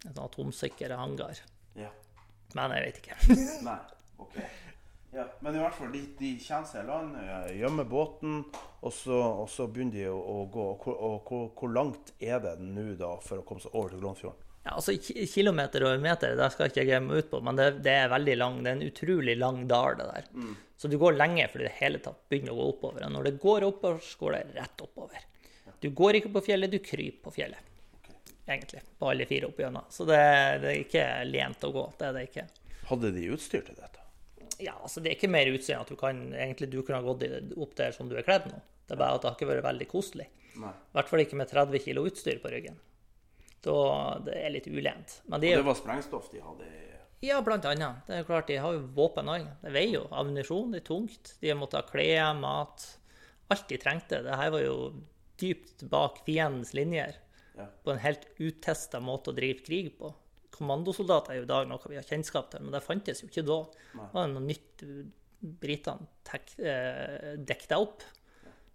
[0.03, 1.39] En sånn atomsikker hangar.
[1.79, 1.93] Ja.
[2.57, 3.39] Men jeg vet ikke.
[3.69, 3.79] Nei,
[4.25, 4.41] ok.
[5.13, 8.39] Ja, men i hvert fall, de, de kommer seg i land, eh, gjemmer båten,
[8.81, 10.69] og så, og så, begynner de å, å gå.
[10.73, 14.01] Og, og, og, hvor langt er det nå da for å komme seg over til
[14.01, 14.49] Glomfjorden?
[14.63, 14.95] Ja, altså
[15.27, 18.13] Kilometer og meter det skal ikke jeg ikke meg ut på, men det, det, er
[18.13, 19.99] veldig lang, det er en utrolig lang dal.
[19.99, 20.29] det der.
[20.33, 20.55] Mm.
[20.79, 23.05] Så du går lenge før det hele tatt begynner å gå oppover.
[23.09, 25.27] Og når det går oppover, så går det rett oppover.
[25.83, 27.71] Du går ikke på fjellet, du kryper på fjellet.
[28.47, 28.83] Egentlig.
[28.99, 29.91] På alle fire opp igjennom.
[29.91, 30.23] Så det,
[30.63, 31.85] det, er ikke lent å gå.
[31.99, 32.47] Det er det ikke.
[32.89, 34.02] Hadde de utstyr til dette?
[34.63, 37.25] Ja, altså det er ikke mer utseende at du kan egentlig du kunne ha gått
[37.59, 38.61] opp der som du er kledd nå.
[38.87, 40.29] Det er bare at det har ikke vært veldig koselig.
[40.53, 42.79] I hvert fall ikke med 30 kilo utstyr på ryggen.
[43.65, 43.77] Da
[44.27, 45.21] det er litt ulent.
[45.31, 46.71] Men de, og det var sprengstoff de hadde?
[47.23, 48.03] Ja, blant annet.
[48.09, 49.47] Det er klart, De har jo våpen òg.
[49.63, 51.37] Det veier jo ammunisjon, det er tungt.
[51.39, 52.87] De har måttet ha klær, mat.
[53.55, 54.19] Alt de trengte.
[54.27, 54.77] Det her var jo
[55.39, 57.15] dypt bak fiendens linjer.
[57.55, 57.69] Ja.
[57.85, 60.11] På en helt utesta måte å drive krig på.
[60.53, 63.45] Kommandosoldater er jo i dag noe vi har kjennskap til, men det fantes jo ikke
[63.49, 63.59] da.
[63.93, 64.85] Det var noe nytt
[65.43, 66.07] britene
[66.59, 68.05] eh, dekket opp.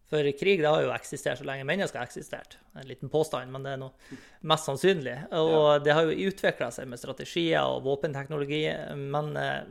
[0.08, 2.56] For krig det har jo eksistert så lenge mennesker har eksistert.
[2.80, 5.18] En liten påstand, men det er noe mest sannsynlig.
[5.36, 8.64] Og det har jo utvikla seg med strategier og våpenteknologi,
[8.96, 9.66] men eh,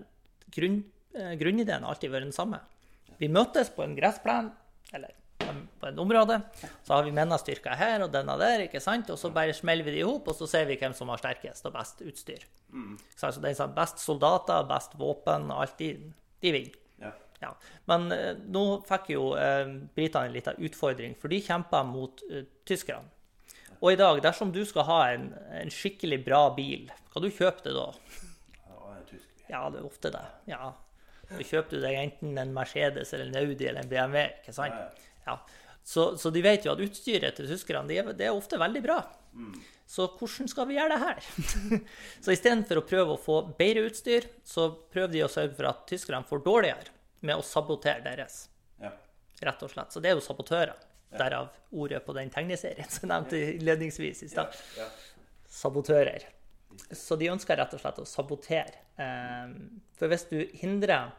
[0.53, 0.83] grunn,
[1.17, 2.61] eh, grunnideen har alltid vært den samme.
[3.17, 4.53] Vi møtes på en gressplen,
[4.93, 5.17] eller
[5.87, 6.41] på en område.
[6.83, 9.11] Så har vi mennestyrker her og denne der, ikke sant?
[9.15, 11.23] og så bare smeller vi de i hop, og så ser vi hvem som har
[11.23, 12.47] sterkest og best utstyr.
[12.75, 12.97] Mm.
[13.15, 15.95] Så altså, den som har best soldater, best våpen, og alt, de,
[16.43, 16.83] de vinner.
[17.41, 17.53] Ja.
[17.85, 22.47] Men eh, nå fikk jo eh, britene en liten utfordring, for de kjempa mot eh,
[22.69, 23.13] tyskerne.
[23.77, 27.69] Og i dag, dersom du skal ha en, en skikkelig bra bil, hva du kjøper
[27.69, 27.91] du da?
[29.51, 30.25] Ja, det er ofte det.
[30.51, 30.73] Ja.
[31.29, 34.25] Så kjøper du deg enten en Mercedes eller en Audi eller en BMW.
[34.41, 35.05] ikke sant?
[35.27, 35.37] Ja.
[35.87, 38.83] Så, så de vet jo at utstyret til tyskerne det er, det er ofte veldig
[38.83, 38.99] bra.
[39.39, 39.55] Mm.
[39.87, 41.27] Så hvordan skal vi gjøre det her?
[42.25, 45.85] så istedenfor å prøve å få bedre utstyr, så prøver de å sørge for at
[45.87, 46.91] tyskerne får dårligere
[47.27, 48.49] med å sabotere deres.
[48.83, 48.91] Ja.
[49.47, 49.95] Rett og slett.
[49.95, 50.75] Så det er jo sabotører.
[51.13, 51.21] Ja.
[51.21, 54.59] Derav ordet på den tegneserien som jeg nevnte innledningsvis i stad.
[54.81, 54.89] Ja.
[55.61, 56.27] Sabotører.
[56.91, 58.83] Så de ønsker rett og slett å sabotere.
[58.99, 59.55] Eh,
[59.97, 61.15] for hvis du hindrer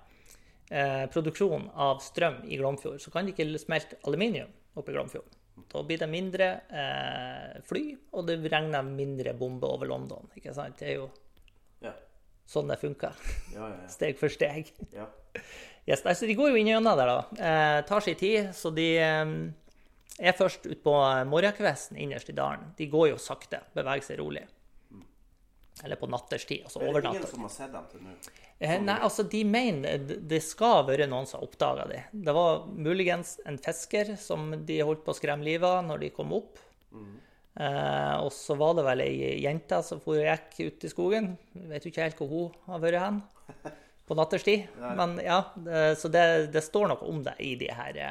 [0.69, 5.35] eh, produksjon av strøm i Glomfjord, så kan de ikke smelte aluminium oppe i Glomfjord.
[5.67, 10.29] Da blir det mindre eh, fly, og det regner mindre bomber over London.
[10.37, 10.77] ikke sant?
[10.79, 11.09] Det er jo
[12.47, 13.15] sånn det funker.
[13.95, 14.71] Steg for steg.
[15.87, 17.47] Yes, altså, de går jo inn gjennom der, da.
[17.49, 19.33] Eh, tar sin tid, så de eh,
[20.17, 20.93] er først utpå
[21.31, 22.71] morgenkvisten innerst i dalen.
[22.79, 24.43] De går jo sakte, beveger seg rolig.
[25.83, 26.63] Eller på natterstid.
[26.63, 27.11] altså over natta.
[27.11, 28.15] Det ingen som har sett dem til nå?
[28.59, 32.23] Eh, nei, altså de mener det skal være noen som har oppdaga dem.
[32.25, 36.13] Det var muligens en fisker som de holdt på å skremme livet av når de
[36.15, 36.57] kom opp.
[36.91, 37.11] Mm.
[37.61, 41.35] Eh, og så var det vel ei jente som for gikk ut i skogen.
[41.53, 43.21] Jeg vet jo ikke helt hvor hun har vært hen.
[44.07, 44.73] på natterstid.
[44.99, 45.41] Men ja,
[45.99, 48.01] Så det, det, står noe om det i de her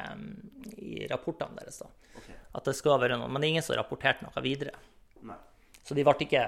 [0.77, 1.81] i rapportene deres.
[1.83, 1.91] da.
[2.21, 2.39] Okay.
[2.55, 4.77] At det skal være noe, Men det er ingen som har rapportert noe videre.
[5.27, 5.39] Nei.
[5.83, 6.45] Så de ble ikke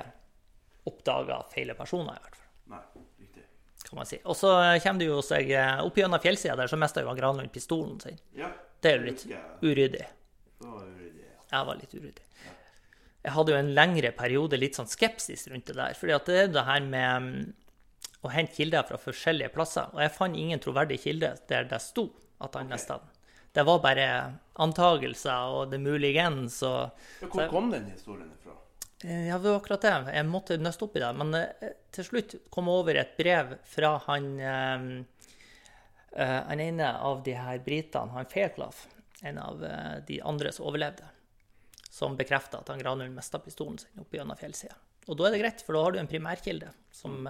[0.87, 2.47] oppdaga feile personer, i hvert fall.
[2.75, 3.43] Nei, riktig.
[3.89, 4.21] Kan man si.
[4.23, 7.51] Og så kommer det jo seg eh, opp gjennom fjellsida der, så mista jo Granlund
[7.53, 8.19] pistolen sin.
[8.37, 9.25] Ja, det er jo litt
[9.65, 10.07] uryddig.
[10.63, 10.73] Ja.
[11.49, 12.25] Jeg var litt uryddig.
[13.19, 15.95] Jeg hadde jo en lengre periode litt sånn skepsis rundt det der.
[15.97, 17.53] fordi at det er det her med
[18.23, 19.89] å hente kilder fra forskjellige plasser.
[19.95, 23.15] Og jeg fant ingen troverdig kilde der det sto at han mista den.
[23.55, 24.07] Det var bare
[24.61, 26.61] antagelser og det muligens.
[26.63, 28.55] Og, Hvor kom den historien fra?
[29.03, 29.93] Eh, ja, det var akkurat det.
[30.15, 31.11] Jeg måtte nøste opp i det.
[31.19, 34.89] Men uh, til slutt kom jeg over et brev fra han uh,
[36.19, 38.79] Han ene av de her britene, han Fairclough,
[39.29, 39.61] en av
[40.07, 41.05] de andre som overlevde,
[41.85, 44.73] som bekrefta at han Granulf mista pistolen sin oppe gjennom fjellsida.
[45.05, 47.29] Og da er det greit, for da har du en primærkilde som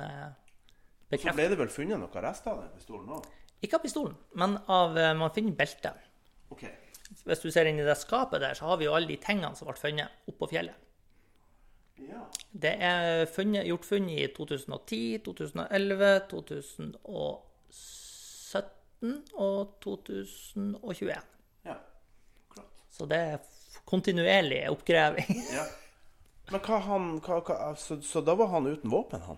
[1.09, 1.33] bekrefter.
[1.33, 3.27] Så ble det vel funnet noen rester av den pistolen òg?
[3.65, 6.05] Ikke av pistolen, men av eh, Man finner beltet.
[6.53, 6.71] Okay.
[7.25, 9.57] Hvis du ser inn i det skapet der, så har vi jo alle de tingene
[9.57, 10.77] som ble funnet oppå fjellet.
[12.07, 12.29] Ja.
[12.51, 21.13] Det er funnet, gjort funn i 2010, 2011, 2017 og 2021.
[21.67, 21.75] Ja,
[22.53, 22.73] klart.
[22.91, 23.37] Så det er
[23.89, 25.45] kontinuerlig oppgraving.
[25.57, 25.65] ja.
[26.49, 29.37] Men hva han, hva, hva, så, så da var han uten våpen, han?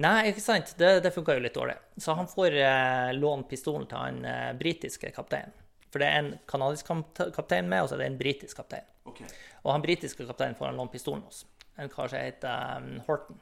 [0.00, 0.74] Nei, ikke sant.
[0.78, 1.76] Det, det funka jo litt dårlig.
[2.00, 5.52] Så han får eh, låne pistolen til han eh, britiske kapteinen.
[5.92, 6.88] For det er en canadisk
[7.36, 8.86] kaptein med, og så er det en britisk kaptein.
[9.08, 9.28] Okay.
[9.60, 11.42] Og han britiske kapteinen får han låne pistolen hos.
[11.80, 13.38] En kar som heter um, Horton.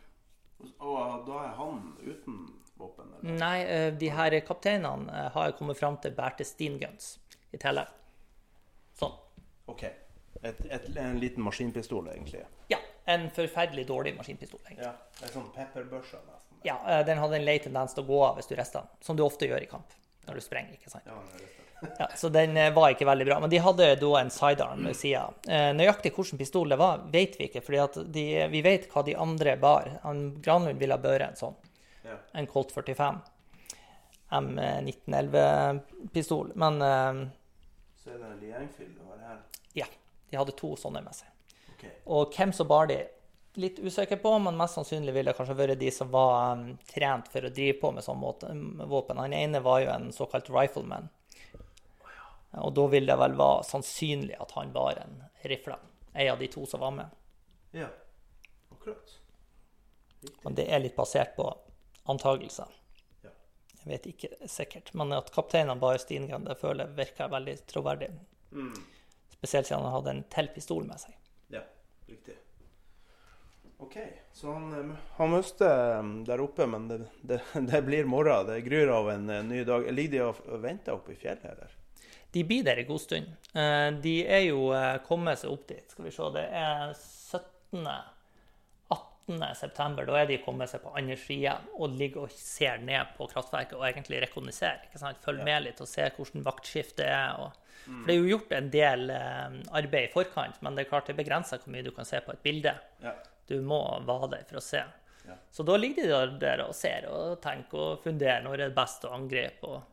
[0.78, 2.36] Og da er han uten
[2.78, 3.08] våpen?
[3.18, 3.38] Eller?
[3.40, 7.18] Nei, eh, de her kapteinene har har kommet fram til bærte steamguns
[7.52, 7.88] i tillegg.
[9.00, 9.16] Sånn.
[9.66, 9.82] OK.
[10.42, 12.44] Et, et, en liten maskinpistol, egentlig?
[12.72, 12.78] Ja.
[13.10, 14.60] En forferdelig dårlig maskinpistol.
[14.66, 14.86] egentlig.
[14.86, 16.60] Ja, En sånn pepperbørse, nesten?
[16.64, 19.02] Ja, eh, den hadde en lei tendens til å gå av hvis du rista den,
[19.04, 19.96] som du ofte gjør i kamp
[20.28, 20.76] når du sprenger.
[20.76, 21.08] ikke sant?
[21.08, 21.16] Ja,
[21.98, 23.38] ja, så den var ikke veldig bra.
[23.40, 25.24] Men de hadde da en sidearm ved sida.
[25.76, 27.62] Nøyaktig hvilken pistol det var, vet vi ikke.
[27.64, 29.84] fordi vi vet hva de andre bar.
[30.44, 31.56] Granlund ville ha børe en sånn.
[32.04, 32.16] Ja.
[32.38, 33.20] En Colt 45.
[34.30, 36.52] M1911-pistol.
[36.54, 36.74] Men
[38.00, 38.60] Så er det det har
[39.28, 39.38] her?
[39.74, 39.86] Ja.
[40.30, 41.28] De hadde to sånne med seg.
[41.74, 41.92] Okay.
[42.12, 42.98] Og hvem som bar de,
[43.58, 47.30] litt usikker på, men mest sannsynlig ville det kanskje vært de som var um, trent
[47.32, 49.18] for å drive på med sånn våpen.
[49.18, 51.10] Han ene var jo en såkalt rifleman.
[52.58, 55.76] Og da vil det vel være sannsynlig at han var en rifle.
[56.12, 57.18] En av de to som var med.
[57.70, 57.86] Ja,
[58.72, 59.18] akkurat.
[60.20, 60.40] Riktig.
[60.42, 61.46] Men det er litt basert på
[62.10, 62.74] antagelser.
[63.22, 63.30] Ja.
[63.78, 64.92] Jeg vet ikke sikkert.
[64.98, 68.10] Men at kapteinen bare Stingan, det føler jeg virker veldig troverdig.
[68.50, 68.74] Mm.
[69.38, 71.14] Spesielt siden han hadde en til pistol med seg.
[71.54, 71.62] Ja,
[72.10, 72.36] riktig.
[73.80, 73.96] OK.
[74.32, 78.46] Så han, eh, han mister eh, der oppe, men det, det, det blir morgen.
[78.50, 79.86] Det gryr av en eh, ny dag.
[79.92, 81.79] Ligger de og venter oppe i fjellet, eller?
[82.32, 83.34] De blir der en god stund.
[83.54, 85.86] Eh, de er jo eh, kommet seg opp dit.
[85.90, 87.88] Skal vi se, det er 17.
[88.90, 89.56] 18.
[89.58, 90.06] september.
[90.06, 93.78] Da er de kommet seg på andre sida og ligger og ser ned på kraftverket
[93.78, 94.86] og egentlig rekognoserer.
[95.24, 97.42] Følger med litt og ser hvordan vaktskiftet er.
[97.42, 100.92] Og, for det er jo gjort en del eh, arbeid i forkant, men det er
[100.94, 102.74] klart det begrenser hvor mye du kan se på et bilde.
[103.50, 104.86] Du må være der for å se.
[105.50, 109.04] Så da ligger de der og ser og tenker og funderer når det er best
[109.06, 109.66] å angripe.
[109.66, 109.89] og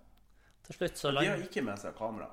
[0.67, 2.29] til slutt så De har ikke med seg kamera?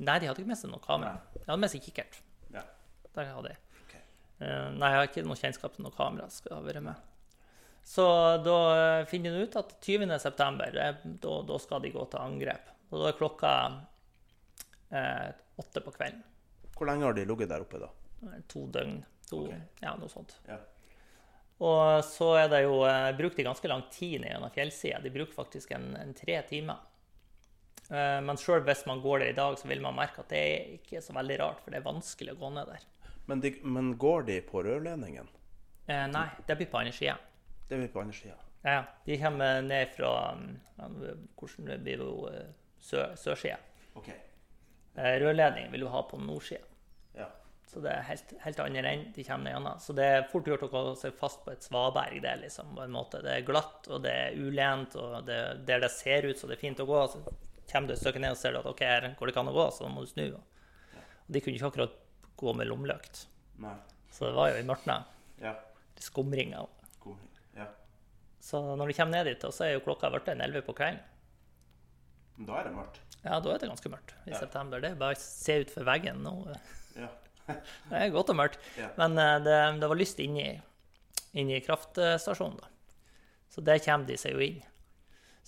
[0.00, 1.18] Nei, de hadde ikke med seg noe kamera.
[1.34, 2.20] De hadde med seg kikkert.
[2.54, 2.64] Ja.
[3.16, 3.60] Der hadde jeg.
[3.84, 4.02] Okay.
[4.40, 6.30] Uh, nei, jeg har ikke noe kjennskap til noe kamera.
[6.32, 7.06] skal ha vært med.
[7.90, 8.06] Så
[8.44, 8.58] da
[9.08, 10.88] finner de ut at 20.9.
[11.20, 12.68] Da, da skal de gå til angrep.
[12.90, 13.52] Og da er klokka
[14.90, 15.30] eh,
[15.62, 16.20] åtte på kvelden.
[16.76, 17.90] Hvor lenge har de ligget der oppe, da?
[18.52, 19.00] To døgn.
[19.30, 19.62] To, okay.
[19.82, 20.36] Ja, noe sånt.
[20.48, 20.58] Ja.
[21.60, 25.00] Og så er det jo eh, brukt de ganske lang tid ned gjennom fjellsida.
[25.04, 26.80] De bruker faktisk en, en tre timer.
[27.90, 30.40] Eh, men sjøl hvis man går der i dag, så vil man merke at det
[30.40, 32.86] er ikke så veldig rart, for det er vanskelig å gå ned der.
[33.30, 35.28] Men, de, men går de på rørledningen?
[35.86, 37.18] Eh, nei, det blir på andre sida.
[37.68, 38.38] Det blir på andre sida?
[38.62, 40.10] Ja, de kommer ned fra
[40.76, 42.28] Hvordan det blir jo
[42.80, 43.58] sø, sørsida.
[43.96, 44.16] Okay.
[44.94, 46.64] Eh, rørledningen vil du ha på nordsida.
[47.16, 47.28] Ja.
[47.68, 49.82] Så det er helt, helt andre enn de kommer gjennom.
[49.82, 52.18] Så det er fort gjort å gå seg fast på et svaberg.
[52.24, 53.22] Det, liksom, på en måte.
[53.24, 56.58] det er glatt, og det er ulent, og det, der det ser ut så det
[56.58, 57.04] er fint å gå.
[57.12, 57.22] Så
[57.70, 59.56] kommer du et stykke ned og ser at ok, her går det ikke an å
[59.56, 60.26] gå, så må du snu.
[60.34, 61.98] Og de kunne ikke akkurat
[62.40, 63.24] gå med lommelykt.
[64.10, 65.12] Så det var jo i mørket.
[65.40, 65.54] Ja.
[66.00, 66.66] Skumringer.
[66.96, 67.30] Skumring.
[67.56, 67.68] Ja.
[68.42, 71.02] Så når de kommer ned dit, så er jo klokka blitt 11 på kvelden.
[72.40, 73.00] Da er det mørkt?
[73.20, 74.40] Ja, da er det ganske mørkt i ja.
[74.40, 74.80] september.
[74.80, 76.34] Det er bare å se utfor veggen nå.
[76.96, 77.10] Ja.
[77.90, 78.60] det er godt og mørkt.
[78.80, 78.88] Ja.
[78.96, 80.54] Men eh, det, det, var lyst inni,
[81.36, 82.70] inni kraftstasjonen, da.
[83.50, 84.60] Så der kommer de seg jo inn.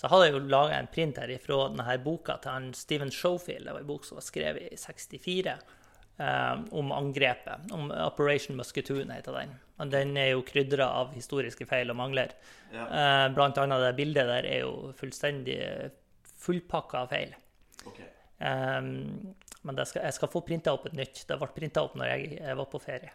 [0.02, 3.68] Så hadde jeg jo laga en print her ifra denne boka til han Steven Schofield.
[3.68, 5.52] Det var en bok som var skrevet i 64
[6.18, 7.70] um, om angrepet.
[7.70, 9.54] Om Operation Musketoon heter den.
[9.78, 12.34] Men den er jo krydra av historiske feil og mangler.
[12.74, 12.88] Ja.
[12.88, 15.60] Uh, blant annet det bildet der er jo fullstendig
[16.42, 17.38] fullpakka av feil.
[17.86, 18.10] Okay.
[18.42, 21.22] Um, men skal, jeg skal få printa opp et nytt.
[21.30, 23.14] Det ble printa opp når jeg, jeg var på ferie.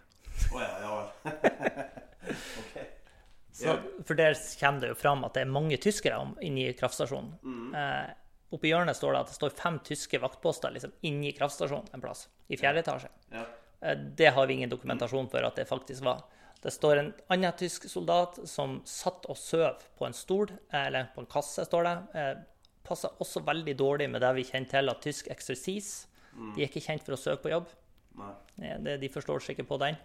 [0.55, 1.87] Oh, ja, ja.
[3.57, 3.73] Så,
[4.05, 7.35] for der kommer det jo fram at det er mange tyskere inni kraftstasjonen.
[7.41, 7.75] Mm.
[7.81, 8.15] Eh,
[8.55, 12.27] Oppi hjørnet står det at det står fem tyske vaktposter liksom, inni kraftstasjonen en plass,
[12.47, 13.09] i fjerde etasje.
[13.33, 13.43] Ja.
[13.81, 16.21] Eh, det har vi ingen dokumentasjon for at det faktisk var.
[16.63, 21.09] Det står en annen tysk soldat som satt og søv på en stol, eh, eller
[21.15, 21.97] på en kasse, står det.
[22.21, 22.37] Eh,
[22.87, 26.07] Passa også veldig dårlig med det vi kjenner til av tysk eksersis.
[26.31, 26.53] Mm.
[26.55, 27.73] De er ikke kjent for å søke på jobb.
[28.57, 29.97] Det, de forstår seg ikke på den.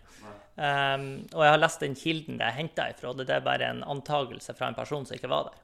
[0.54, 3.14] Um, og jeg har lest den kilden det er henta ifra.
[3.16, 5.62] Det er bare en antagelse fra en person som ikke var der.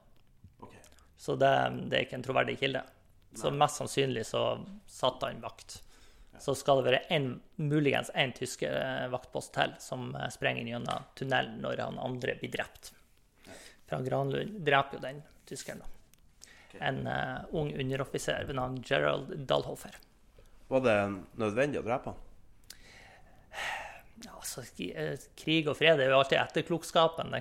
[0.65, 0.81] Okay.
[1.17, 1.51] Så det,
[1.85, 2.81] det, er ikke en troverdig kilde.
[2.81, 3.37] Nei.
[3.37, 4.43] Så mest sannsynlig så
[4.89, 5.77] satt han vakt.
[6.33, 6.41] Ja.
[6.47, 11.05] Så skal det være en, muligens én tysk eh, vaktpost til som eh, sprenger gjennom
[11.19, 12.93] tunnelen når han andre blir drept.
[13.45, 13.57] Ja.
[13.91, 15.95] Fra Granlund dreper jo den tyskeren, da.
[16.69, 16.81] Okay.
[16.85, 19.95] En uh, ung underoffiser ved navn Gerald Dalhofer.
[20.69, 20.97] Var det
[21.41, 22.25] nødvendig å drepe han?
[24.25, 27.35] Ja, altså, eh, krig og fred er jo alltid etterklokskapen.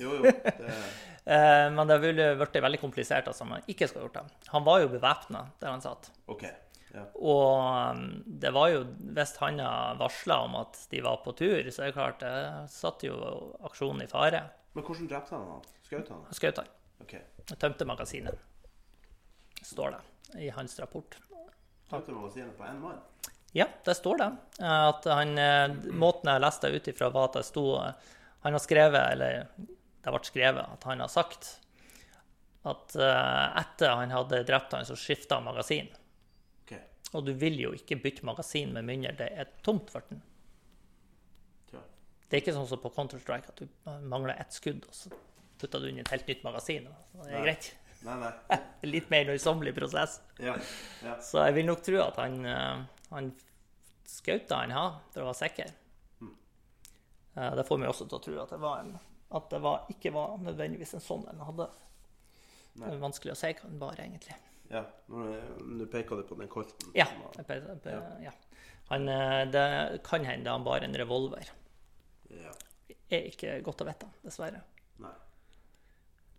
[0.00, 0.72] jo, jo, det...
[1.24, 4.48] Eh, men det ville blitt veldig komplisert altså, om han ikke skulle gjort det.
[4.52, 6.10] Han var jo bevæpna der han satt.
[6.28, 6.50] Okay.
[6.92, 7.06] Ja.
[7.16, 8.84] Og um, det var jo
[9.16, 9.56] Hvis han
[9.98, 12.34] varsla om at de var på tur, så er det klart det
[12.70, 13.16] satte jo
[13.64, 14.44] aksjonen i fare.
[14.76, 15.64] Men hvordan drepte han han?
[15.88, 16.22] Skjøt han?
[16.36, 16.70] Skjøt han.
[17.04, 17.24] Okay.
[17.56, 18.44] Tømte magasinet,
[19.62, 21.18] står det i hans rapport.
[21.90, 23.02] Tømte magasinet på én mann?
[23.54, 24.30] Ja, det står det.
[24.66, 29.12] At han, eh, måten jeg leste ut ifra, var at det sto Han har skrevet,
[29.14, 31.54] eller det ble skrevet, at han har sagt
[32.64, 35.88] at uh, etter han hadde drept han, så skifta han magasin.
[36.64, 36.80] Okay.
[37.12, 40.22] Og du vil jo ikke bytte magasin med mindre det er tomt for den.
[41.72, 41.82] Ja.
[42.28, 45.12] Det er ikke sånn som på Counter-Strike, at du mangler ett skudd, og så
[45.60, 46.88] putter du inn et helt nytt magasin.
[46.88, 47.44] Og det er nei.
[47.48, 47.70] greit.
[48.04, 48.60] Nei, nei.
[48.94, 50.18] Litt mer nøysommelig prosess.
[50.40, 50.56] Ja.
[51.04, 51.18] Ja.
[51.24, 52.40] Så jeg vil nok tro at han,
[53.14, 53.32] han
[54.08, 55.74] skjøt da han her, for å være sikker.
[56.20, 56.34] Mm.
[57.36, 58.96] Uh, det får meg også til å tro at det, var en,
[59.38, 61.70] at det var, ikke var nødvendigvis en sånn en hadde.
[62.74, 64.36] Det er vanskelig å si hva den var, egentlig.
[64.72, 66.90] Ja, når du peker det på den kolten?
[66.96, 67.06] Ja.
[67.36, 68.00] Peker, ja.
[68.24, 68.32] ja.
[68.90, 69.66] Han, eh, det
[70.04, 71.52] kan hende han bar en revolver.
[72.32, 72.50] Ja.
[72.88, 74.64] Det er ikke godt å vite, dessverre.
[75.04, 75.12] Nei.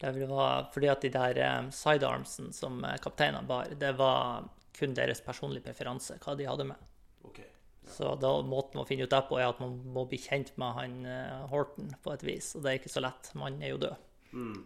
[0.01, 5.21] Det var fordi at de der sidearmsene sidearmsen som kapteinene bar, det var kun deres
[5.25, 6.89] personlige preferanse, hva de hadde med.
[7.25, 7.47] Okay.
[7.85, 7.91] Ja.
[7.97, 10.77] Så da, måten å finne ut det på er at man må bli kjent med
[10.77, 12.53] han uh, Horton på et vis.
[12.57, 13.31] Og det er ikke så lett.
[13.37, 14.07] Man er jo død.
[14.35, 14.57] Mm.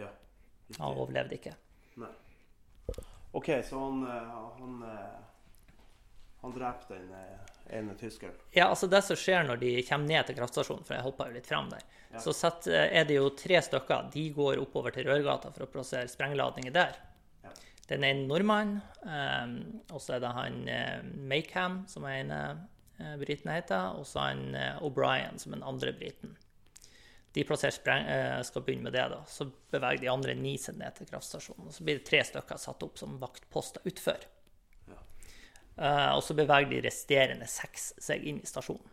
[0.00, 0.10] Ja.
[0.80, 1.54] Han overlevde ikke.
[2.00, 2.12] Nei.
[3.36, 5.16] OK, så han, eh, han, eh,
[6.40, 7.10] han drepte den
[7.68, 8.34] ene tyskeren?
[8.50, 11.36] Ja, altså det som skjer når de kommer ned til kraftstasjonen, for jeg hoppa jo
[11.36, 12.22] litt fram der, ja.
[12.22, 12.32] så
[12.72, 14.08] er det jo tre stykker.
[14.14, 16.96] De går oppover til Rørgata for å plassere sprengladninger der.
[17.86, 17.94] Ja.
[17.94, 19.52] Den ene nordmann, um,
[19.94, 22.40] og så er det han uh, Maycam, som er ene
[22.98, 26.34] uh, briten heter, og så han uh, O'Brien, som er den andre briten
[27.36, 30.94] de spreng, eh, skal begynne med det, da, så beveger de andre ni seg ned
[30.96, 31.68] til kraftstasjonen.
[31.68, 34.24] og Så blir det tre stykker satt opp som vaktposter utfor.
[34.88, 35.00] Ja.
[35.76, 38.88] Uh, og så beveger de resterende seks seg inn i stasjonen.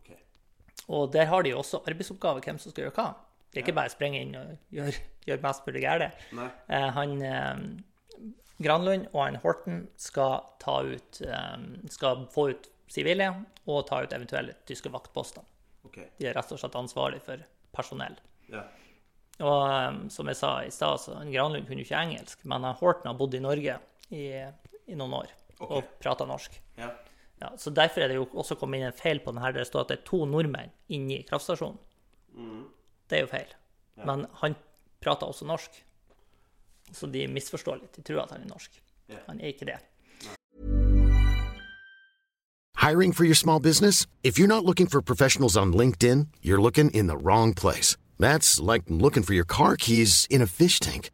[0.00, 0.18] Okay.
[0.88, 3.06] Og der har de jo også arbeidsoppgave hvem som skal gjøre hva.
[3.52, 6.26] Det er ikke bare å sprenge inn og gjøre, gjøre mest mulig galt.
[6.34, 7.62] Uh, han uh,
[8.62, 11.20] Granlund og han Horten skal, ta ut,
[11.90, 13.30] skal få ut sivile
[13.66, 15.42] og ta ut eventuelle tyske vaktposter.
[15.88, 16.06] Okay.
[16.18, 17.42] De er rett og slett ansvarlig for
[17.74, 18.14] personell.
[18.46, 18.68] Yeah.
[19.42, 23.18] Og um, som jeg sa i stad, så Granlund kunne ikke engelsk, men Horten har
[23.18, 23.78] bodd i Norge
[24.14, 24.28] i,
[24.86, 25.80] i noen år okay.
[25.80, 26.60] og prata norsk.
[26.78, 26.94] Yeah.
[27.42, 29.64] Ja, så Derfor er det jo også kommet inn en feil på den her, der
[29.64, 31.80] det står at det er to nordmenn inni kraftstasjonen.
[32.38, 32.62] Mm.
[33.10, 33.50] Det er jo feil.
[34.00, 34.56] Men han
[35.04, 35.76] prater også norsk.
[36.94, 37.96] Så de misforstår litt.
[37.96, 38.80] De tror at han er norsk.
[39.26, 39.80] Han er ikke det.
[42.84, 44.06] Hiring for your small business?
[44.22, 47.96] If you're not looking for professionals on LinkedIn, you're looking in the wrong place.
[48.18, 51.10] That's like looking for your car keys in a fish tank.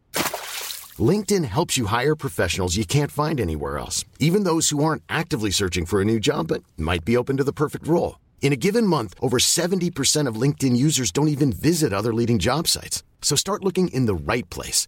[0.99, 5.51] LinkedIn helps you hire professionals you can't find anywhere else, even those who aren't actively
[5.51, 8.19] searching for a new job but might be open to the perfect role.
[8.41, 12.67] In a given month, over 70% of LinkedIn users don't even visit other leading job
[12.67, 13.03] sites.
[13.21, 14.87] So start looking in the right place.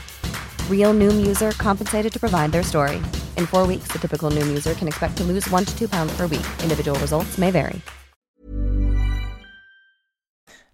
[0.71, 2.97] Real Noom user compensated to provide their story.
[3.37, 6.13] In four weeks, the typical Noom user can expect to lose one to two pounds
[6.17, 6.47] per week.
[6.63, 7.81] Individual results may vary.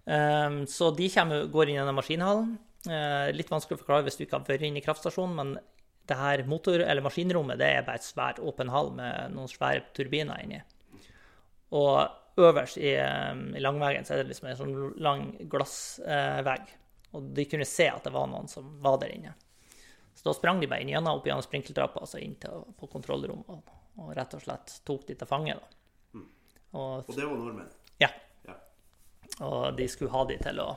[0.08, 2.54] Um, så de kommer, går inn i denne maskinhallen.
[2.88, 5.50] Uh, litt vanskelig å forklare hvis du ikke har vært inne i kraftstasjonen, men
[6.08, 9.84] det her motor- eller maskinrommet det er bare et svært åpen hall med noen svære
[9.98, 10.62] turbiner inni.
[11.76, 16.72] Og øverst i, um, i langveggen så er det liksom en sånn lang glassvegg.
[16.72, 19.34] Uh, og de kunne se at det var noen som var der inne.
[20.18, 23.74] Så da sprang de inn gjennom opp gjennom sprinkeltrappa altså inn til, på kontrollrommet og,
[24.00, 25.54] og, rett og slett tok de til fange.
[26.10, 26.24] Mm.
[26.72, 27.68] Og, og det var nordmenn?
[28.02, 28.10] Ja.
[29.46, 30.72] Og de skulle ha de til å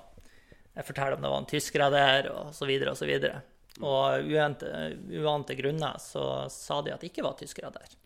[0.86, 3.42] fortelle om det var en tyskere der, og så videre og så videre.
[3.82, 4.70] Og uante,
[5.18, 7.98] uante grunner så sa de at det ikke var tyskere der.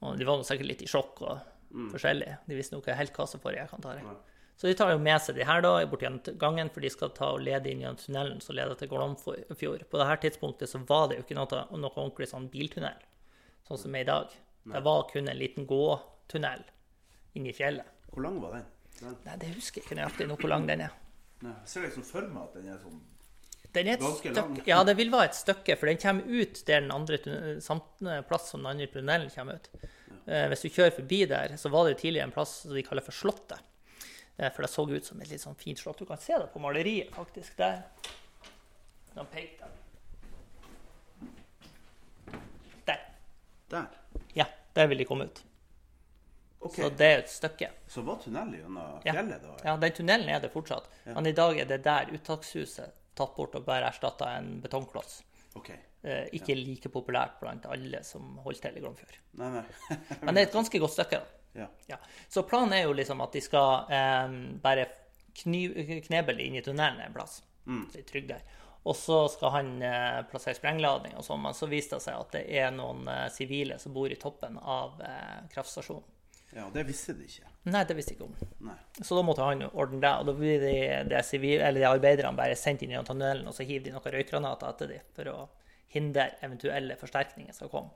[0.00, 1.34] Og de var sikkert litt i sjokk og
[1.68, 1.90] mm.
[1.92, 2.32] forskjellig.
[2.48, 3.76] De visste nok ikke helt hva som foregikk.
[3.76, 4.16] antar jeg.
[4.60, 7.14] Så de tar jo med seg de her da, bort gjennom gangen, for de skal
[7.16, 9.86] ta og lede inn gjennom tunnelen som leder til Glomfjord.
[9.88, 12.98] På dette tidspunktet så var det jo ikke noe, noe ordentlig sånn biltunnel,
[13.64, 14.34] sånn som er i dag.
[14.68, 16.66] Det var kun en liten gåtunnel
[17.40, 17.88] inn i fjellet.
[18.12, 18.66] Hvor lang var den?
[19.24, 20.98] Nei, Det husker jeg ikke nøyaktig nå hvor lang den er.
[21.40, 23.00] Nei, jeg ser liksom for meg at den er sånn
[23.70, 24.54] den er et ganske lang.
[24.66, 27.18] Ja, det vil være et stykke, for den kommer ut der den andre
[27.62, 29.68] samme plass som den andre tunnelen kommer ut.
[29.78, 29.90] Ja.
[30.26, 32.82] Eh, hvis du kjører forbi der, så var det jo tidligere en plass som de
[32.82, 33.62] kaller for Slottet.
[34.38, 35.98] Eh, for det så ut som et litt sånn fint slott.
[35.98, 37.56] Du kan se det på maleriet, faktisk.
[37.56, 37.82] Der.
[39.14, 39.64] De pekte.
[42.86, 43.00] Der.
[43.70, 43.86] Der.
[44.34, 45.42] Ja, der vil de komme ut.
[46.60, 46.84] Okay.
[46.84, 47.70] Så det er et stykke.
[47.88, 49.12] Så var tunnelen gjennom Ja.
[49.14, 49.54] fjellet da?
[49.64, 50.88] Ja, den tunnelen er det fortsatt.
[51.06, 55.22] Men i dag er det der uttakshuset tatt bort og bare erstatta en betongkloss.
[55.56, 55.70] Ok.
[56.02, 59.16] Eh, ikke like populært blant alle som holder til i Glomfjord.
[59.40, 59.64] Nei, nei.
[60.22, 61.18] Men det er et ganske godt stykke.
[61.20, 61.39] da.
[61.58, 61.66] Ja.
[61.90, 61.98] Ja.
[62.28, 64.88] Så planen er jo liksom at de skal eh, bare
[65.42, 67.40] kneble inn i tunnelen en plass.
[67.64, 68.58] Så de er trygge der.
[68.82, 72.32] Og så skal han eh, plassere sprengladning og sånn, men så viste det seg at
[72.32, 76.06] det er noen eh, sivile som bor i toppen av eh, kraftstasjonen.
[76.56, 77.50] ja, det visste de ikke.
[77.68, 78.52] Nei, det visste de ikke om.
[78.70, 78.78] Nei.
[79.04, 80.74] Så da måtte han ordne det, og da blir de,
[81.12, 84.72] de, eller de arbeiderne bare sendt inn i tunnelen, og så hiver de noen røykgranater
[84.72, 85.38] etter dem for å
[85.92, 87.92] hindre eventuelle forsterkninger som kommer.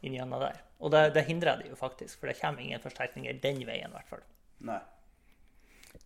[0.00, 0.60] Inn gjennom der.
[0.78, 3.96] Og det, det hindrer de jo faktisk, for det kommer ingen forsterkninger den veien i
[3.96, 4.26] hvert fall.
[4.68, 4.80] Nei.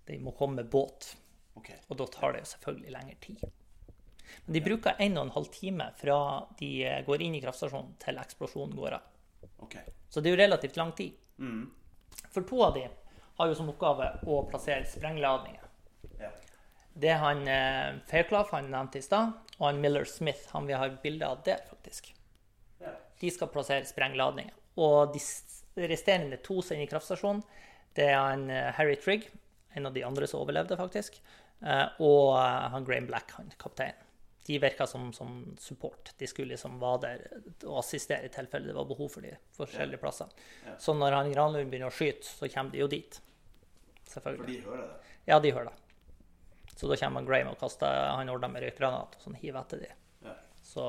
[0.09, 1.12] De må komme med båt,
[1.59, 1.78] okay.
[1.88, 3.43] og da tar det jo selvfølgelig lengre tid.
[4.45, 6.18] Men de bruker en og en halv time fra
[6.59, 6.72] de
[7.07, 9.11] går inn i kraftstasjonen til eksplosjonen går av.
[9.66, 9.84] Okay.
[10.09, 11.18] Så det er jo relativt lang tid.
[12.32, 12.86] For to av de
[13.38, 15.68] har jo som oppgave å plassere sprengladninger.
[16.20, 16.30] Ja.
[16.93, 20.49] Det han eh, Fairclough han nevnte i stad, og han Miller Smith.
[20.53, 22.12] Han vi har bilde av der, faktisk.
[23.22, 23.28] Ja.
[23.28, 24.54] De skal plassere sprengladninger.
[24.82, 25.20] Og de
[25.88, 27.42] resterende to som er inne i kraftstasjonen,
[27.96, 29.28] det er han eh, Harry Trigg,
[29.76, 31.18] en av de andre som overlevde, faktisk,
[31.60, 34.08] eh, og eh, han Graham Black, han kapteinen.
[34.42, 36.10] De virka som, som support.
[36.18, 40.02] De skulle liksom være der og assistere i tilfelle det var behov for de forskjellige
[40.02, 40.32] plasser.
[40.82, 43.20] Så når han Granlund begynner å skyte, så kommer de jo dit.
[44.10, 44.56] Selvfølgelig.
[44.64, 45.14] For de hører det.
[45.30, 46.74] Ja, de hører det.
[46.74, 49.92] Så da kommer Graham og kaster Han ordner med røykgranat og sånn hiver etter de.
[50.26, 50.34] Ja.
[50.66, 50.88] Så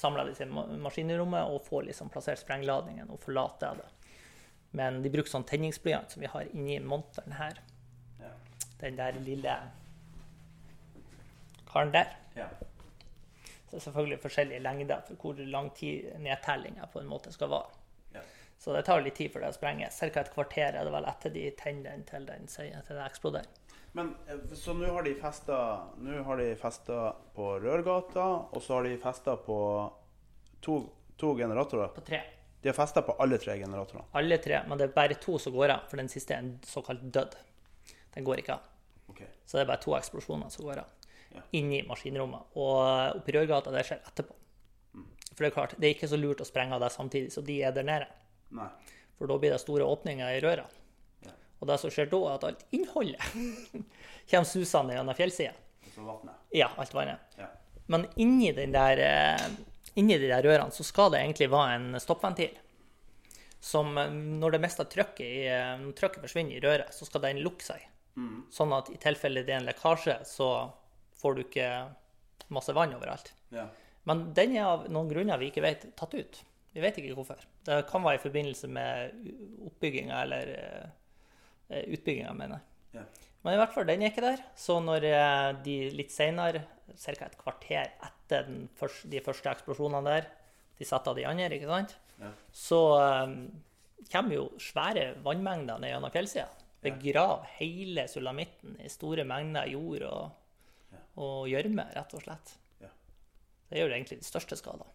[0.00, 3.88] samler i ma- maskinrommet og får liksom plassert sprengladningen og forlater det.
[4.76, 7.58] Men de bruker sånn tenningsblyant som vi har inni monteren her.
[8.20, 8.32] Ja.
[8.80, 9.56] Den der lille
[11.70, 12.14] karen der.
[12.36, 12.48] Ja.
[13.70, 17.52] Så det er selvfølgelig forskjellige lengder for hvor lang tid nedtellinga på en måte skal
[17.52, 17.76] vare.
[18.60, 19.96] Så det tar litt tid før det sprenges.
[20.00, 20.20] Ca.
[20.20, 23.48] et kvarter er det vel etter de tenner den til den sier- til det eksploderer.
[23.96, 25.14] Men eh, så nå har de
[26.58, 26.98] festa
[27.34, 29.56] på Rørgata, og så har de festa på
[30.60, 30.76] to,
[31.16, 31.88] to generatorer.
[31.96, 32.20] På tre.
[32.60, 34.04] De har festa på alle tre generatorene.
[34.20, 36.52] Alle tre, men det er bare to som går av, for den siste er en
[36.68, 37.38] såkalt død.
[38.14, 38.68] Den går ikke av.
[39.08, 39.32] Okay.
[39.46, 40.92] Så det er bare to eksplosjoner som går av.
[41.32, 41.46] Ja.
[41.56, 42.52] Inni maskinrommet.
[42.60, 44.36] Og oppi Rørgata, det skjer etterpå.
[45.30, 47.40] For det er klart, det er ikke så lurt å sprenge av det samtidig så
[47.46, 48.08] de er der nede.
[48.56, 48.68] Nei.
[49.18, 50.64] For da blir det store åpninger i røra.
[51.26, 51.34] Ja.
[51.60, 53.34] Og det som skjer da, er at alt innholdet
[54.30, 55.52] kommer susende gjennom fjellsida.
[55.84, 56.46] Og så vannet.
[56.56, 57.36] Ja, alt vannet.
[57.38, 57.50] Ja.
[57.90, 59.46] Men inni, den der, eh,
[59.98, 62.56] inni de der rørene så skal det egentlig være en stoppventil.
[63.60, 67.26] Som eh, når det meste av trykket, i, eh, trykket forsvinner i røret, så skal
[67.26, 67.86] den lukke seg.
[68.52, 70.48] Sånn at i tilfelle det er en lekkasje, så
[71.20, 71.68] får du ikke
[72.52, 73.32] masse vann overalt.
[73.54, 73.68] Ja.
[74.08, 76.40] Men den er av noen grunner vi ikke vet, tatt ut.
[76.70, 77.40] Vi vet ikke hvorfor.
[77.66, 79.14] Det kan være i forbindelse med
[79.66, 83.00] oppbygginga eller uh, utbygginga, mener jeg.
[83.00, 83.06] Ja.
[83.42, 84.42] Men i hvert fall, den er ikke der.
[84.58, 86.60] Så når eh, de litt seinere,
[86.92, 87.14] ca.
[87.24, 90.28] et kvarter etter den første, de første eksplosjonene der,
[90.76, 92.28] de setter av de andre, ikke sant, Ja.
[92.52, 93.36] så um,
[94.12, 96.50] kommer jo svære vannmengder ned gjennom fjellsida.
[96.84, 102.52] Begrav hele sulamitten i store mengder jord og, gjørme, rett og slett.
[102.80, 102.92] Ja.
[103.70, 104.88] Det gjør egentlig de største skadene.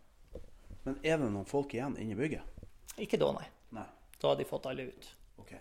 [0.85, 2.65] Men er det noen folk igjen inne i bygget?
[3.01, 3.45] Ikke da, nei.
[3.75, 3.85] Nei.
[4.21, 5.07] Da har de fått alle ut.
[5.41, 5.59] Okay.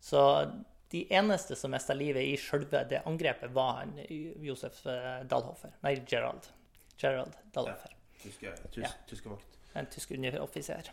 [0.00, 0.20] Så
[0.92, 3.96] de eneste som mista livet i sjølve det angrepet, var han
[4.44, 4.84] Josef
[5.26, 5.74] Dalhofer.
[5.82, 6.46] Nei, Gerald.
[7.00, 7.96] Gerald Dahlhofer.
[8.22, 9.38] Tyske, tysk, Ja.
[9.72, 10.90] En tysk underoffiser.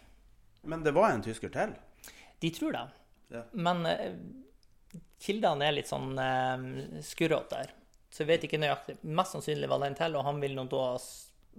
[0.61, 1.75] Men det var en tysker til?
[2.39, 2.87] De tror det.
[3.31, 3.43] Ja.
[3.51, 4.17] Men eh,
[5.23, 6.65] kildene er litt sånn eh,
[7.03, 7.71] skurrete der.
[8.11, 8.97] Så jeg vet ikke nøyaktig.
[9.07, 10.83] Mest sannsynlig var det en til, og han vil nå da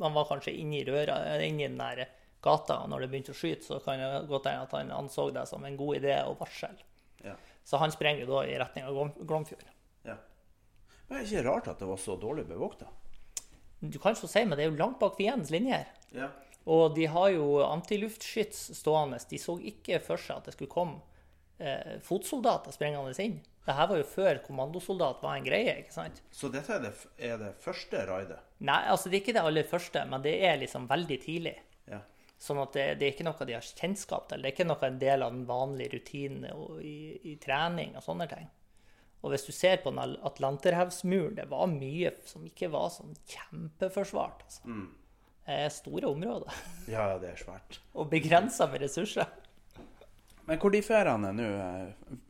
[0.00, 2.06] Han var kanskje inni røra, inni den der
[2.44, 5.46] gata, når det begynte å skyte, så kan det godt hende at han anså det
[5.48, 6.76] som en god idé og varsel.
[7.24, 7.36] Ja.
[7.64, 9.64] Så han sprenger da i retning av Glomfjord.
[10.04, 10.18] ja.
[11.06, 12.88] Men det er ikke rart at det var så dårlig bevokta?
[13.80, 15.88] Du kan så si, men det er jo langt bak fiendens linjer.
[16.16, 16.30] Ja.
[16.64, 19.18] Og de har jo antiluftskyts stående.
[19.28, 21.02] De så ikke for seg at det skulle komme
[21.60, 23.36] eh, fotsoldater sprengende inn.
[23.64, 26.18] Dette var jo før kommandosoldat var en greie, ikke sant?
[26.34, 28.40] Så dette er det, er det første raidet?
[28.64, 31.54] Nei, altså det er ikke det aller første, men det er liksom veldig tidlig.
[31.88, 32.02] Ja.
[32.44, 34.42] Sånn at det, det er ikke noe de har kjennskap til.
[34.44, 38.04] Det er ikke noe en del av den vanlige rutinen og i, i trening og
[38.04, 38.50] sånne ting.
[39.24, 44.44] Og hvis du ser på den Atlanterhavsmuren, det var mye som ikke var sånn kjempeforsvart.
[44.44, 44.74] Altså.
[45.44, 47.80] Det er store områder ja, ja, det er svært.
[47.98, 49.28] og begrensa med ressurser.
[50.46, 51.48] Men hvor de fer han nå?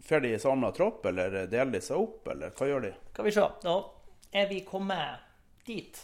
[0.07, 2.93] Fer de samla tropp, eller deler de seg opp, eller hva gjør de?
[3.13, 3.47] Skal vi se.
[3.65, 3.77] Da
[4.35, 5.25] er vi kommet
[5.67, 5.99] dit.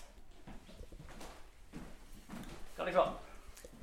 [2.74, 3.04] Skal vi se.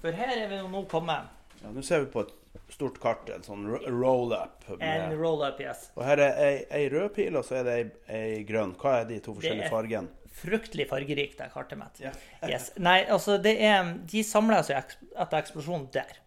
[0.02, 1.32] For her er vi nå kommet.
[1.62, 2.36] Ja, Nå ser vi på et
[2.74, 4.68] stort kart, en sånn roll-up.
[4.78, 5.88] En roll-up, yes.
[5.96, 7.86] Og her er ei, ei rød pil, og så er det ei,
[8.18, 8.76] ei grønn.
[8.78, 10.12] Hva er de to forskjellige fargene?
[10.38, 12.02] Fryktelig fargerikt, det kartet mitt.
[12.04, 12.18] Yeah.
[12.46, 12.70] yes.
[12.78, 16.20] Nei, altså, det er De samler seg etter eksplosjonen der.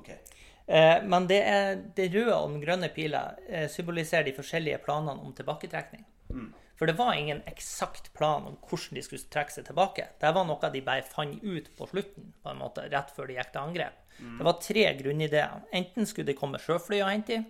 [0.00, 0.18] Okay.
[0.66, 5.22] Eh, men det, er, det røde og den grønne pila eh, symboliserer de forskjellige planene
[5.22, 6.06] om tilbaketrekning.
[6.30, 6.48] Mm.
[6.76, 10.08] For det var ingen eksakt plan om hvordan de skulle trekke seg tilbake.
[10.20, 13.38] Det var noe de bare fant ut på slutten, på en måte, rett før de
[13.38, 14.02] gikk til angrep.
[14.18, 14.34] Mm.
[14.40, 15.62] Det var tre grunnideer.
[15.76, 17.46] Enten skulle de komme sjøfly og hente dem,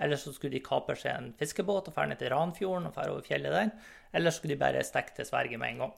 [0.00, 3.10] eller så skulle de kapre seg en fiskebåt og dra ned til Ranfjorden og dra
[3.10, 3.74] over fjellet der.
[4.16, 5.92] Eller så skulle de bare stikke til Sverige med en gang.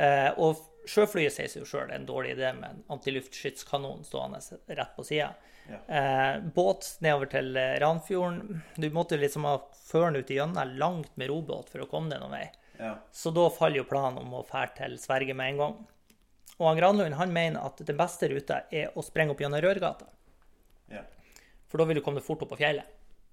[0.00, 4.92] Eh, og sjøflyet sier seg jo sjøl en dårlig idé med en antiluftskytskanon stående rett
[4.96, 5.32] på sida.
[5.70, 5.78] Ja.
[5.96, 8.62] Eh, båt nedover til eh, Ranfjorden.
[8.76, 9.56] Du måtte liksom ha
[9.86, 12.46] føren ut igjennom langt med robåt for å komme deg noen vei.
[12.80, 12.94] Ja.
[13.12, 15.76] Så da faller jo planen om å fære til Sverige med en gang.
[16.60, 20.08] Og han Granlund han mener at den beste ruta er å sprenge opp gjennom Rørgata.
[20.90, 21.04] Ja.
[21.70, 22.88] For da vil du komme deg fort opp på fjellet.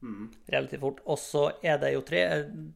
[0.06, 0.30] Mm.
[0.54, 1.02] Relativt fort.
[1.10, 2.24] Og så er det jo tre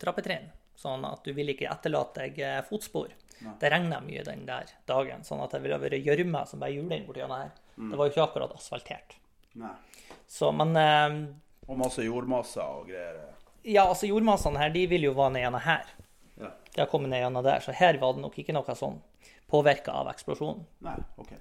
[0.01, 0.49] trappetrinn,
[0.79, 3.13] sånn at du vil ikke etterlate deg eh, fotspor.
[3.41, 3.55] Nei.
[3.61, 6.97] Det regner mye den der dagen, sånn at det ville vært gjørme som bare hjuler
[6.99, 7.53] inn borti her.
[7.77, 7.89] Mm.
[7.91, 9.20] Det var jo ikke akkurat asfaltert.
[9.59, 9.73] Nei.
[10.31, 11.17] Så, men eh,
[11.67, 13.19] Og masse jordmasser og greier?
[13.67, 15.89] Ja, altså jordmassene her, de vil jo være ned gjennom her.
[16.41, 16.51] Ja.
[16.71, 18.97] De har kommet ned gjennom der, så her var det nok ikke noe sånn
[19.51, 20.63] påvirka av eksplosjonen.
[20.87, 21.31] Nei, ok.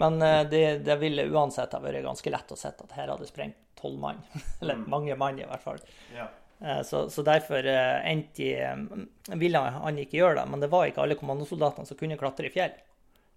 [0.00, 3.28] Men eh, det, det, ville uansett ha vært ganske lett å se at her hadde
[3.28, 4.20] sprengt tolv mann.
[4.60, 4.88] Eller mm.
[4.92, 5.80] mange mann, i hvert fall.
[6.14, 6.28] Ja.
[6.60, 10.88] Eh, så, så, derfor eh, endte de Ville han ikke gjøre det, men det var
[10.88, 12.76] ikke alle kommandosoldatene som kunne klatre i fjell.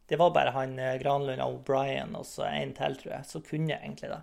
[0.08, 3.44] Det var bare han eh, Granlund og O'Brien og så en til, tror jeg, som
[3.46, 4.22] kunne egentlig det.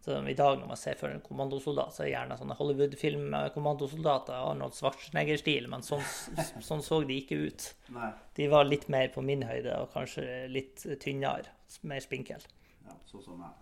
[0.00, 4.32] Så I dag når man ser for en kommandosoldat, så er det gjerne sånne Hollywood-film-kommandosoldater.
[4.32, 6.00] Arnold Schwarzenegger-stil, men sånn,
[6.64, 7.66] sånn, så de ikke ut.
[7.92, 8.08] Nei.
[8.38, 11.52] De var litt mer på min høyde og kanskje litt tynnere.
[11.84, 12.40] Mer spinkel.
[12.86, 13.52] Ja, sånn som meg.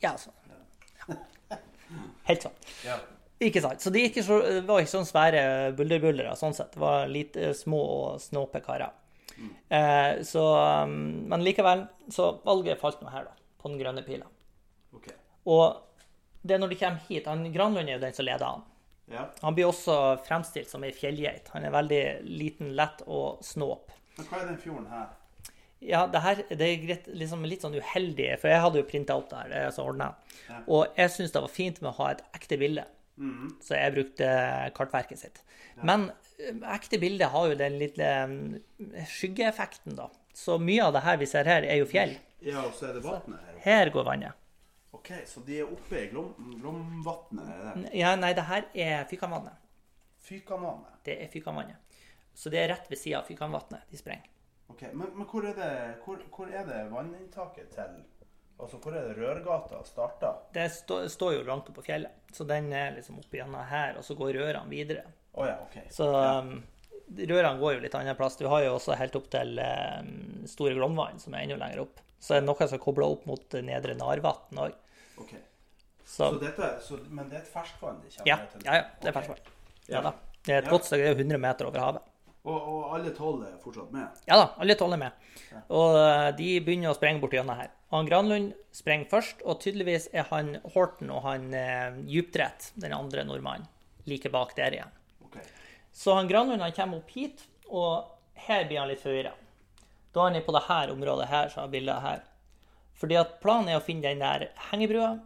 [0.00, 0.38] Ja, sånn.
[0.48, 1.60] Ja.
[2.30, 2.56] Helt sånn.
[2.86, 2.96] Ja.
[3.44, 3.84] Ikke sant.
[3.84, 5.44] Så de ikke så, var ikke sånn svære
[5.76, 6.72] bulderbuldere sånn sett.
[6.72, 8.96] Det var litt små og snåpe karer.
[9.68, 10.44] Eh, så,
[10.84, 10.96] um,
[11.30, 13.54] men likevel, så valget falt nå her, da.
[13.60, 14.26] På den grønne pila.
[14.96, 15.14] Okay.
[15.48, 15.80] Og
[16.42, 18.66] det er når de kommer hit han, Granlund er jo den som leder an.
[19.10, 19.26] Ja.
[19.42, 19.94] Han blir også
[20.26, 21.50] fremstilt som ei fjellgeit.
[21.54, 23.90] Han er veldig liten, lett og snåp.
[24.16, 25.08] Men hva er den fjorden her?
[25.80, 29.30] Ja, det her det er liksom litt sånn uheldig, for jeg hadde jo printa opp
[29.30, 29.52] det her.
[29.52, 29.86] det er så.
[29.96, 30.58] Ja.
[30.68, 32.84] Og jeg syns det var fint med å ha et ekte bilde.
[33.20, 33.48] Mm.
[33.64, 34.28] Så jeg brukte
[34.76, 35.40] kartverket sitt.
[35.76, 35.82] Ja.
[35.88, 36.10] Men
[36.74, 38.42] ekte bilder har jo den lille mm,
[39.08, 40.10] skyggeeffekten, da.
[40.34, 42.14] Så mye av det her vi ser her, er jo fjell.
[42.40, 43.58] Ja, og så er det vannet her.
[43.64, 44.46] Her går vannet.
[44.96, 47.90] OK, så de er oppe i Glom, Glomvatnet?
[47.96, 49.56] Ja, nei, det her er Fykanvannet.
[50.26, 50.98] Fykanvannet?
[51.06, 51.98] Det er Fykanvannet.
[52.34, 54.28] Så det er rett ved sida av Fykanvatnet de sprenger.
[54.70, 55.70] Ok, Men, men hvor, er det,
[56.04, 58.00] hvor, hvor, er det, vanninntaket til
[58.60, 60.34] Altså, Hvor er det Rørgata starta?
[60.52, 62.26] Det står, står jo langt oppe på fjellet.
[62.32, 65.06] Så den er liksom oppi gjennom her, og så går rørene videre.
[65.32, 65.86] Oh, ja, okay.
[65.94, 66.56] Så um,
[67.16, 68.38] rørene går jo litt annen plass.
[68.40, 70.10] Du har jo også helt opp til um,
[70.50, 72.02] Store Glomvann, som er enda lenger opp.
[72.20, 74.76] Så er det noe som kobler opp mot Nedre Narvatn òg.
[75.22, 75.40] Okay.
[76.04, 78.64] Så, så, dette, så, men det er et ferskvann de kommer ja, til?
[78.66, 79.20] Ja, ja, det er okay.
[79.20, 79.58] ferskvann.
[79.90, 80.14] Ja, da.
[80.40, 80.72] Det er et ja.
[80.72, 82.06] godt stykke, det er 100 meter over havet.
[82.40, 84.20] Og, og alle tolv er fortsatt med?
[84.28, 85.26] Ja da, alle tolv er med.
[85.50, 85.60] Ja.
[85.76, 87.68] Og uh, de begynner å sprenge bort gjennom her.
[87.92, 93.24] Han Granlund sprenger først, og tydeligvis er han Horten og han eh, Djupdrett, den andre
[93.26, 93.66] nordmannen,
[94.06, 94.92] like bak der igjen.
[95.92, 98.10] Så han Granlund han kommer opp hit, og
[98.46, 99.32] her blir han litt forvirra.
[100.14, 102.22] Da er han på dette området her, så har bildet her.
[103.00, 105.18] Fordi at planen er å finne den der hengebrua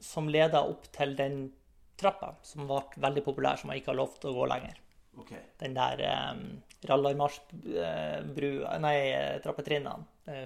[0.00, 1.52] som leder opp til den
[1.98, 4.76] trappa som var veldig populær, som man ikke har lov til å gå lenger.
[5.18, 5.42] Okay.
[5.58, 6.42] Den der um,
[6.86, 8.98] Rallarmarsbrua Nei,
[9.42, 10.04] trappetrinnene.
[10.28, 10.44] Uh,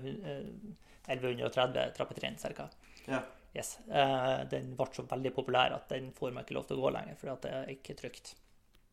[1.11, 2.69] 1130 trappetrinn ca.
[3.05, 3.21] Ja.
[3.53, 3.79] Yes.
[3.91, 6.91] Uh, den ble så veldig populær at den får man ikke lov til å gå
[6.97, 8.27] lenger, for det er ikke trygt.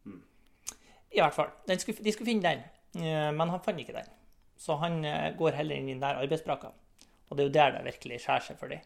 [0.03, 0.19] Mm.
[1.15, 1.51] I hvert fall.
[1.79, 2.63] Skulle, de skulle finne den,
[3.01, 4.09] eh, men han fant ikke den.
[4.59, 6.71] Så han eh, går heller inn i den der arbeidsbrakka.
[7.29, 8.83] Og det er jo der det virkelig skjærer seg for dem.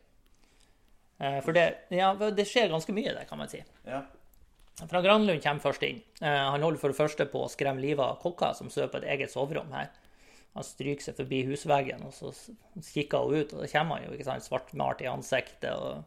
[1.19, 3.63] Eh, for det, ja, det, skjer ganske mye der, kan man si.
[3.87, 4.03] Ja.
[4.89, 5.99] Fra Granlund kommer først inn.
[6.23, 9.11] Han holder for det første på å skremme livet av kokka som sover på et
[9.13, 9.91] eget soverom her.
[10.55, 12.31] Han stryker seg forbi husveggen, og så
[12.89, 16.03] kikker hun ut, og da kommer han jo ikke sant, svartmalt i ansiktet og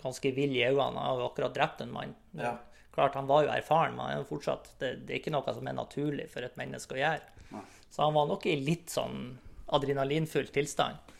[0.00, 1.00] ganske vill i øynene.
[1.04, 2.14] Han har akkurat drept en mann.
[2.36, 2.56] Ja.
[2.92, 5.68] Klart, Han var jo erfaren, men han er fortsatt, det, det, er ikke noe som
[5.68, 7.46] er naturlig for et menneske å gjøre.
[7.52, 7.64] Nei.
[7.92, 9.38] Så han var nok i litt sånn
[9.72, 11.12] adrenalinfull tilstand.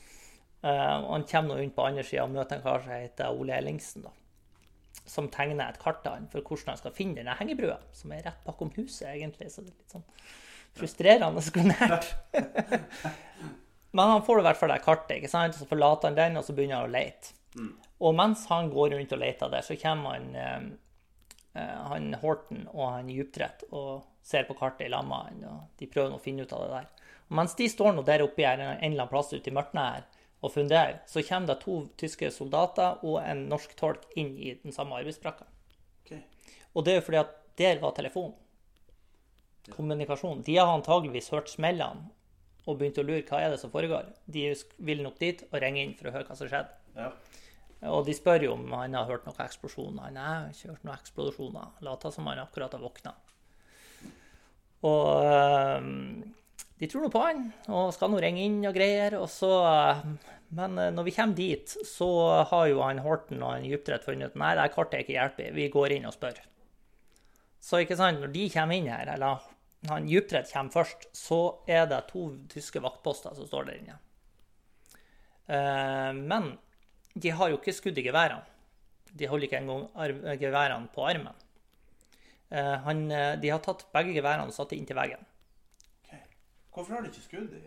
[0.63, 3.57] Uh, han kommer nå inn på andre sida og møter en kar som heter Ole
[3.57, 4.05] Ellingsen.
[4.05, 4.13] da,
[5.09, 8.25] Som tegner et kart av han for hvordan han skal finne denne hengebrua, som er
[8.29, 9.51] rett bakom huset, egentlig.
[9.51, 10.07] Så det er litt sånn
[10.77, 12.13] frustrerende skronert.
[13.93, 15.57] Men han får i hvert fall det kartet, ikke sant?
[15.57, 17.35] så forlater han den, og så begynner han å lete.
[17.59, 17.73] Mm.
[18.03, 20.63] Og mens han går rundt og leter der, så kommer han, eh,
[21.53, 25.89] han Horten og han Djupdrett og ser på kartet i lag med han, og de
[25.91, 26.91] prøver å finne ut av det der.
[27.29, 29.81] Og mens de står nå der oppe her, en eller annen plass ute i mørket
[29.81, 30.07] her
[30.43, 34.75] og funderer, så kommer det to tyske soldater og en norsk tolk inn i den
[34.75, 35.47] samme arbeidsbrakka.
[36.03, 36.25] Okay.
[36.75, 38.39] Og det er jo fordi at der var telefonen.
[39.71, 40.43] Kommunikasjon.
[40.43, 42.11] De har antageligvis hørt smellene
[42.67, 44.09] og begynt å lure hva er det som foregår.
[44.27, 44.49] De
[44.83, 46.75] vil nok dit og ringe inn for å høre hva som skjedde.
[46.99, 47.13] Ja.
[47.91, 50.05] Og de spør jo om han har hørt noen eksplosjoner.
[50.07, 51.73] Han har ikke hørt noen eksplosjoner.
[51.83, 53.15] Later som han akkurat har våkna.
[54.87, 55.89] Og øh,
[56.79, 59.19] de tror nå på han og skal nå ringe inn og greier.
[59.19, 60.05] Og så, øh,
[60.59, 62.11] men eh, når vi kommer dit, så
[62.51, 65.53] har jo han Horten og han Djuptvedt funnet ut nei, det kartet er ikke hjelpelig.
[65.59, 66.39] Vi går inn og spør.
[67.63, 69.43] Så ikke sant, når de kommer inn her, eller
[69.91, 73.99] han Djuptvedt kommer først, så er det to tyske vaktposter som står der inne.
[75.51, 76.53] Uh, men
[77.15, 78.45] de har jo ikke skudd i geværene.
[79.13, 81.35] De holder ikke engang geværene på armen.
[82.53, 83.05] Eh, han,
[83.41, 85.27] de har tatt begge geværene og satt det inntil veggen.
[86.05, 86.23] Okay.
[86.73, 87.63] Hvorfor har de ikke skudd i?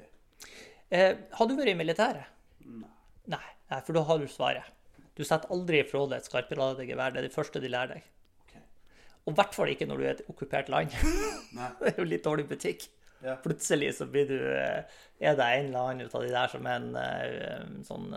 [0.94, 2.34] Eh, har du vært i militæret?
[2.66, 2.90] Nei.
[3.34, 3.46] Nei.
[3.70, 4.74] Nei, for da har du svaret.
[5.18, 7.14] Du setter aldri ifra deg et skarpladet gevær.
[7.14, 8.12] Det er det første de lærer deg.
[9.26, 10.94] Og i hvert fall ikke når du er et okkupert land.
[11.80, 12.86] det er jo litt dårlig butikk.
[13.26, 13.40] Ja.
[13.42, 14.86] Plutselig så blir du Er
[15.18, 16.84] det en eller annen ut av de der som er
[17.56, 18.12] en sånn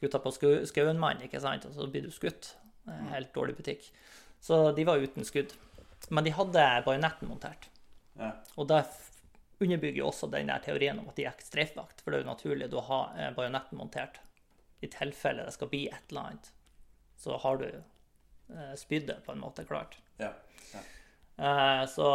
[0.00, 1.66] gutta på skauen-mann, ikke sant?
[1.68, 2.54] Og så blir du skutt.
[3.10, 3.90] Helt dårlig butikk.
[4.40, 5.52] Så de var uten skudd.
[6.08, 7.68] Men de hadde bajonetten montert.
[8.18, 8.32] Ja.
[8.56, 8.82] Og det
[9.60, 12.00] underbygger også den der teorien om at de er streifvakt.
[12.00, 14.20] For det er jo naturlig å ha eh, bajonetten montert.
[14.80, 16.46] I tilfelle det skal bli et eller annet,
[17.20, 19.98] så har du spyddet spydet på en måte klart.
[20.16, 20.32] Ja.
[20.72, 20.80] ja.
[21.40, 22.08] Eh, så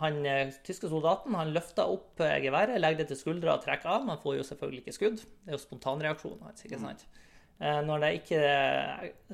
[0.00, 0.20] han
[0.64, 4.06] tyske soldaten han løfter opp geværet, legger det til skuldra og trekker av.
[4.08, 5.20] Man får jo selvfølgelig ikke skudd.
[5.20, 6.64] Det er jo spontanreaksjonen hans.
[6.64, 7.04] ikke sant?
[7.08, 7.24] Mm.
[7.64, 8.40] Eh, når det ikke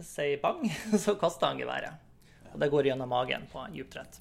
[0.04, 0.64] sier bang,
[1.04, 2.08] så kaster han geværet.
[2.50, 4.20] Og det går gjennom magen på en djuptrett.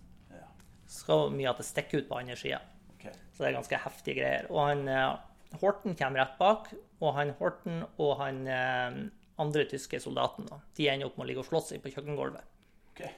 [0.90, 2.60] Så mye at det stikker ut på andre sida.
[3.00, 4.48] Så det er ganske heftige greier.
[4.52, 6.68] Og han eh, Horten kommer rett bak,
[7.02, 8.98] og han Horten og han eh,
[9.40, 12.44] andre tyske soldaten da, de ender opp med å ligge og slåss på kjøkkengulvet.
[12.92, 13.14] Okay.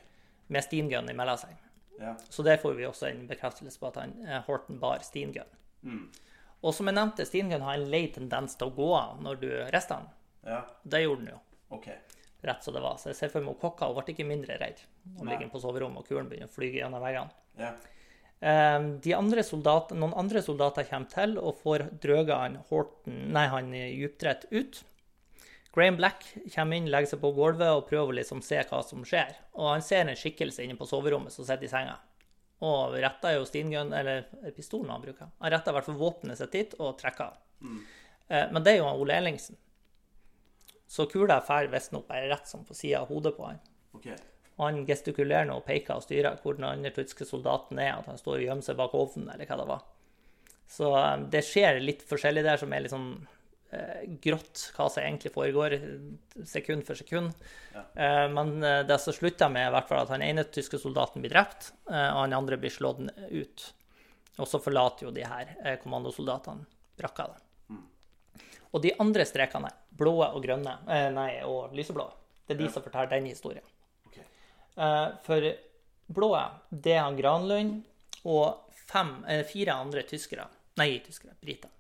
[0.54, 1.58] Med steamgun imellom seg.
[2.00, 2.16] Ja.
[2.30, 4.16] Så der får vi også en bekreftelse på at han,
[4.48, 5.50] Horten bar steamgun.
[5.84, 6.08] Mm.
[6.62, 9.50] Og som jeg nevnte, steamgun har en lei tendens til å gå av når du
[9.74, 10.10] rister den.
[10.46, 10.62] Ja.
[10.84, 11.40] Det gjorde den jo.
[11.78, 11.98] Okay.
[12.42, 12.98] Rett som det var.
[12.98, 14.82] Så jeg ser for meg kokka hun ble ikke mindre redd.
[15.18, 17.34] Hun ligger på soverommet, og kulen begynner å fly gjennom veggene.
[17.62, 17.74] Ja.
[18.42, 23.70] De andre soldater, noen andre soldater kommer til og får drøga han Horten, nei, han
[23.76, 24.82] Djupdrett ut.
[25.76, 29.06] Graham Black kommer inn, legger seg på gulvet og prøver å liksom se hva som
[29.08, 29.38] skjer.
[29.56, 31.96] Og han ser en skikkelse inne på soverommet som sitter i senga.
[32.62, 35.32] Og retter jo stingun, eller pistolen han bruker.
[35.40, 37.40] Han retter i hvert fall våpenet sitt dit og trekker.
[37.64, 37.80] Mm.
[38.28, 39.58] Uh, men det er jo Ole Ellingsen.
[40.92, 43.64] Så kula drar visstnok bare rett som på sida av hodet på han.
[43.96, 44.20] Okay.
[44.58, 48.20] Og han gestikulerer og peker og styrer hvor den andre tyske soldaten er, at han
[48.20, 49.86] står og gjemmer seg bak ovnen, eller hva det var.
[50.72, 53.40] Så um, det skjer litt forskjellig der som er litt sånn eh,
[54.22, 55.78] grått, hva som egentlig foregår,
[56.46, 57.32] sekund for sekund.
[57.74, 57.84] Ja.
[57.96, 61.24] Eh, men eh, det som slutter med, i hvert fall at han ene tyske soldaten
[61.24, 63.68] blir drept, eh, og han andre blir slått ut.
[64.38, 66.68] Og så forlater jo de her eh, kommandosoldatene
[67.00, 67.30] brakka.
[67.72, 67.84] Mm.
[68.72, 72.08] Og de andre strekene blå og grønne, eh, nei, og lyseblå,
[72.48, 72.74] det er de ja.
[72.76, 73.68] som forteller den historien.
[74.10, 74.26] Okay.
[74.76, 75.52] Eh, for
[76.12, 76.34] blå,
[76.70, 77.80] det er han Granlund
[78.28, 80.48] og fem, eh, fire andre tyskere,
[80.80, 81.72] nei, tyskere, briter,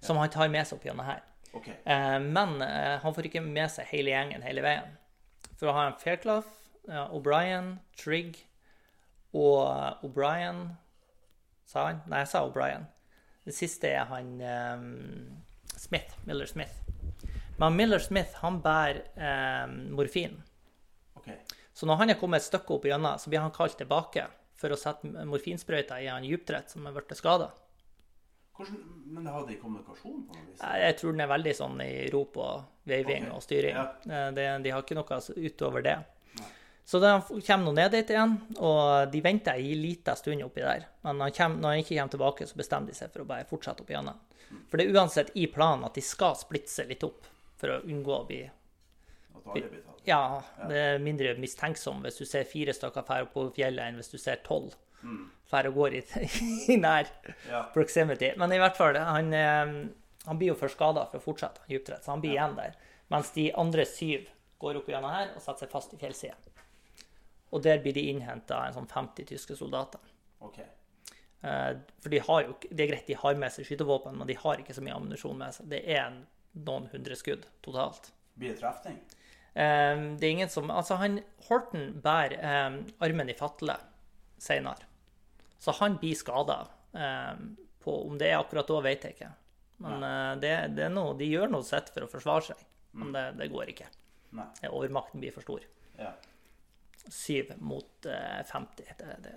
[0.00, 1.22] som han tar med seg opp gjennom her.
[1.52, 1.74] Okay.
[1.84, 4.94] Eh, men eh, han får ikke med seg hele gjengen hele veien.
[5.60, 6.48] For å ha en Fairclough,
[6.88, 8.40] O'Brien, Trigg
[9.32, 10.64] og eh, O'Brien
[11.68, 12.02] Sa han?
[12.10, 12.82] Nei, jeg sa O'Brien.
[13.46, 14.90] Det siste er han um,
[15.72, 16.82] Smith, Miller Smith.
[17.56, 20.34] Men Miller Smith han bærer eh, morfin.
[21.16, 21.38] Okay.
[21.72, 24.26] Så når han er kommet et stykke opp igjennom, så blir han kalt tilbake
[24.58, 27.48] for å sette morfinsprøyta i en djuptrett som er blitt skada.
[29.12, 30.62] Men har de kommunikasjon på noe vis?
[30.62, 33.36] Jeg tror den er veldig sånn i rop og veiving okay.
[33.36, 33.76] og styring.
[33.76, 33.86] Ja.
[34.08, 35.96] Eh, de, de, har ikke noe utover det.
[36.38, 36.48] Nei.
[36.88, 40.88] Så de kommer nå ned dit igjen, og de venter en liten stund oppi der.
[41.04, 43.28] Men når han, kommer, når han ikke kommer tilbake, så bestemmer de seg for å
[43.28, 44.24] bare fortsette opp igjennom.
[44.68, 47.28] For det er uansett i planen at de skal splitte seg litt opp
[47.60, 48.42] for å unngå å bli
[50.06, 50.22] ja,
[50.68, 54.18] det er mindre mistenksom hvis du ser fire stykker fære på fjellet, enn hvis du
[54.20, 55.24] ser tolv mm.
[55.50, 56.02] fære og går i,
[56.74, 57.10] i nær
[57.48, 57.64] ja.
[57.74, 58.32] proximity.
[58.40, 59.74] Men i hvert fall, han, eh,
[60.22, 62.76] Han blir jo for skada for å fortsette dyptrett, så han blir igjen der.
[63.10, 64.28] Mens de andre syv
[64.62, 66.36] går opp gjennom her og setter seg fast i fjellsida.
[67.50, 70.00] Og der blir de innhenta en sånn 50 tyske soldater.
[70.46, 70.68] Okay.
[71.42, 74.38] Eh, for de har jo, det er greit, de har med seg skytevåpen, men de
[74.38, 75.68] har ikke så mye ammunisjon med seg.
[75.74, 76.14] Det er
[76.52, 78.12] noen hundre skudd totalt.
[78.38, 79.02] Blir det trefning?
[79.54, 83.76] Eh, det er ingen som Altså, han Horton bærer um, armen i fatle
[84.40, 84.88] seinere.
[85.62, 86.64] Så han blir skada.
[87.86, 89.30] Om det er akkurat da, vet jeg ikke.
[89.82, 90.02] Men
[90.42, 92.64] det, det, er noe, de gjør noe sitt for å forsvare seg.
[92.98, 93.14] Men mm.
[93.14, 93.86] det, det går ikke.
[94.36, 94.48] Nei.
[94.68, 95.64] Overmakten blir for stor.
[95.98, 96.12] Ja.
[97.08, 98.92] Syv mot uh, 50.
[98.98, 99.34] Det, det,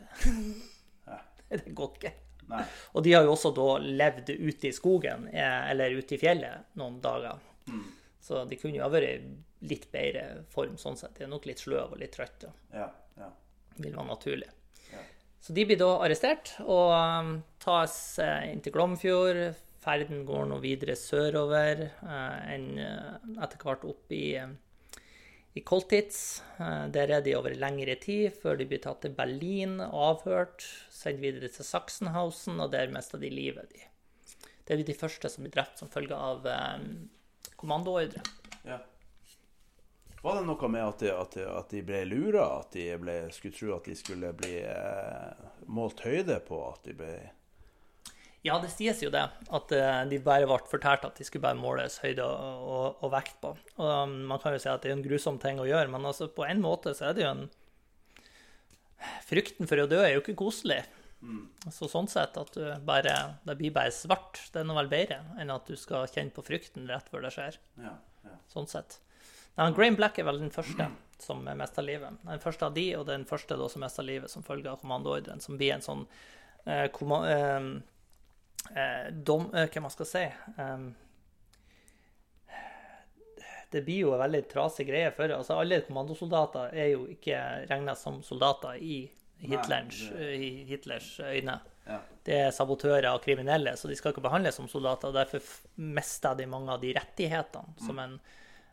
[1.11, 1.19] ja.
[1.49, 2.13] det, går ikke.
[2.51, 2.63] Nei.
[2.93, 6.75] Og de har jo også da levd ute i skogen eh, eller ute i fjellet
[6.77, 7.39] noen dager.
[7.71, 7.85] Mm.
[8.25, 11.13] Så de kunne jo ha vært i litt bedre form sånn sett.
[11.17, 12.49] De er nok litt sløve og litt trøtte.
[12.73, 13.29] Ja, ja.
[13.77, 14.49] Vil være naturlig.
[14.89, 15.03] Ja.
[15.41, 19.43] Så de blir da arrestert og um, tas uh, inn til Glomfjord.
[19.85, 24.25] Ferden går nå videre sørover, uh, enn uh, etter hvert opp i
[25.55, 26.43] i Koltitz.
[26.59, 30.65] Eh, der er de over lengre tid, før de blir tatt til Berlin, og avhørt,
[30.91, 33.71] sendt videre til Sachsenhausen, og der mister de livet.
[33.71, 33.85] De.
[34.65, 36.89] Det er de første som blir drept som følge av um,
[37.59, 38.23] kommandoordre.
[38.65, 38.81] Ja.
[40.25, 42.45] Var det noe med at de, at de, at de ble lura?
[42.63, 46.61] At de ble, skulle tro at de skulle bli eh, målt høyde på?
[46.71, 47.15] At de ble
[48.45, 49.23] ja, det sies jo det.
[49.57, 53.07] At eh, de bare ble fortalt at de skulle bare måles høyde og, og, og,
[53.15, 53.55] vekt på.
[53.81, 56.05] Og um, Man kan jo si at det er en grusom ting å gjøre, men
[56.05, 57.47] altså på en måte så er det jo en
[59.25, 60.79] Frykten for å dø er jo ikke koselig.
[61.25, 61.71] Mm.
[61.73, 63.15] Så sånn sett at du bare,
[63.47, 66.43] det blir bare svart, det er noe vel bedre enn at du skal kjenne på
[66.45, 67.57] frykten rett før det skjer.
[67.81, 67.95] Ja,
[68.27, 68.37] ja.
[68.51, 68.99] Sånn sett.
[69.55, 72.19] Nei, Grain Black er vel den første som mista livet.
[72.27, 75.41] Den første av de, og den første da, som mista livet som følge av kommandoordren,
[75.41, 76.03] som blir en sånn
[76.65, 80.23] eh, kommando, eh, eh, dom, eh, Hva man skal si
[80.59, 80.89] um,
[83.71, 85.11] Det blir jo en veldig trasig greie.
[85.15, 87.39] for altså Alle kommandosoldater er jo ikke
[87.71, 89.05] regna som soldater i
[89.49, 90.29] Det...
[90.35, 91.59] i Hitlers øyne.
[91.85, 91.99] Ja.
[92.25, 95.11] Det er sabotører og kriminelle, så de skal ikke behandles som soldater.
[95.11, 95.43] og Derfor
[95.75, 97.83] mister de mange av de rettighetene mm.
[97.85, 98.17] som en,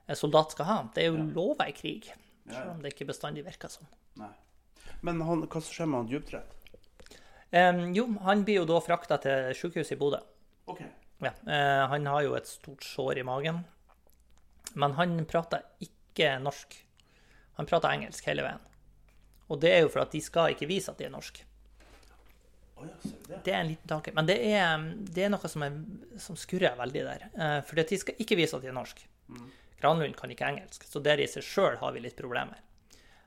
[0.06, 0.78] en, soldat skal ha.
[0.94, 1.28] Det er jo ja.
[1.36, 2.08] lover i krig,
[2.48, 3.90] selv om det ikke bestandig virker sånn.
[4.22, 4.32] Nei.
[5.04, 6.58] Men han, hva skjer med han Djupdrett?
[7.52, 10.22] Um, jo, han blir jo da frakta til sykehuset i Bodø.
[10.72, 10.88] Okay.
[11.22, 13.60] Ja, uh, han har jo et stort sår i magen.
[14.78, 16.78] Men han prater ikke norsk.
[17.58, 18.62] Han prater engelsk hele veien.
[19.52, 21.44] Og det er jo for at de skal ikke vise at de er norske.
[22.80, 23.42] Oh, det.
[23.44, 23.52] det.
[23.52, 24.14] er en liten tanke.
[24.16, 25.76] Men det er, det er noe som, er,
[26.20, 27.26] som, skurrer veldig der.
[27.36, 29.04] Uh, for de skal ikke vise at de er norske.
[29.28, 29.48] Mm.
[29.82, 32.60] Granlund kan ikke engelsk, så der i seg sjøl har vi litt problemer.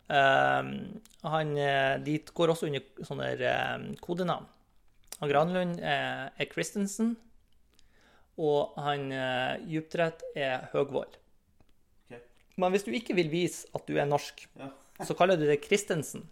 [0.07, 4.45] Ehm, han, eh, de går også under sånne uh, kodenavn.
[5.19, 7.15] Han Granlund er, er Christensen,
[8.37, 11.17] og han uh, Djuptvedt er Høgvold.
[12.05, 12.21] Okay.
[12.61, 14.69] Men hvis du ikke vil vise at du er norsk, ja.
[15.03, 16.27] Så kaller du det Christensen.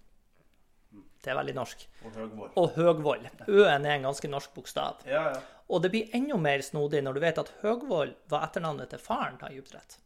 [1.23, 1.83] Det er veldig norsk.
[2.03, 2.55] Og Høgvold.
[2.59, 3.27] Og Høgvold.
[3.47, 5.03] Ø-en er en ganske norsk bokstav.
[5.07, 5.41] Ja, ja.
[5.71, 9.39] Og det blir enda mer snodig når du vet at Høgvold var etternavnet til faren
[9.39, 9.99] til Djuptvedt.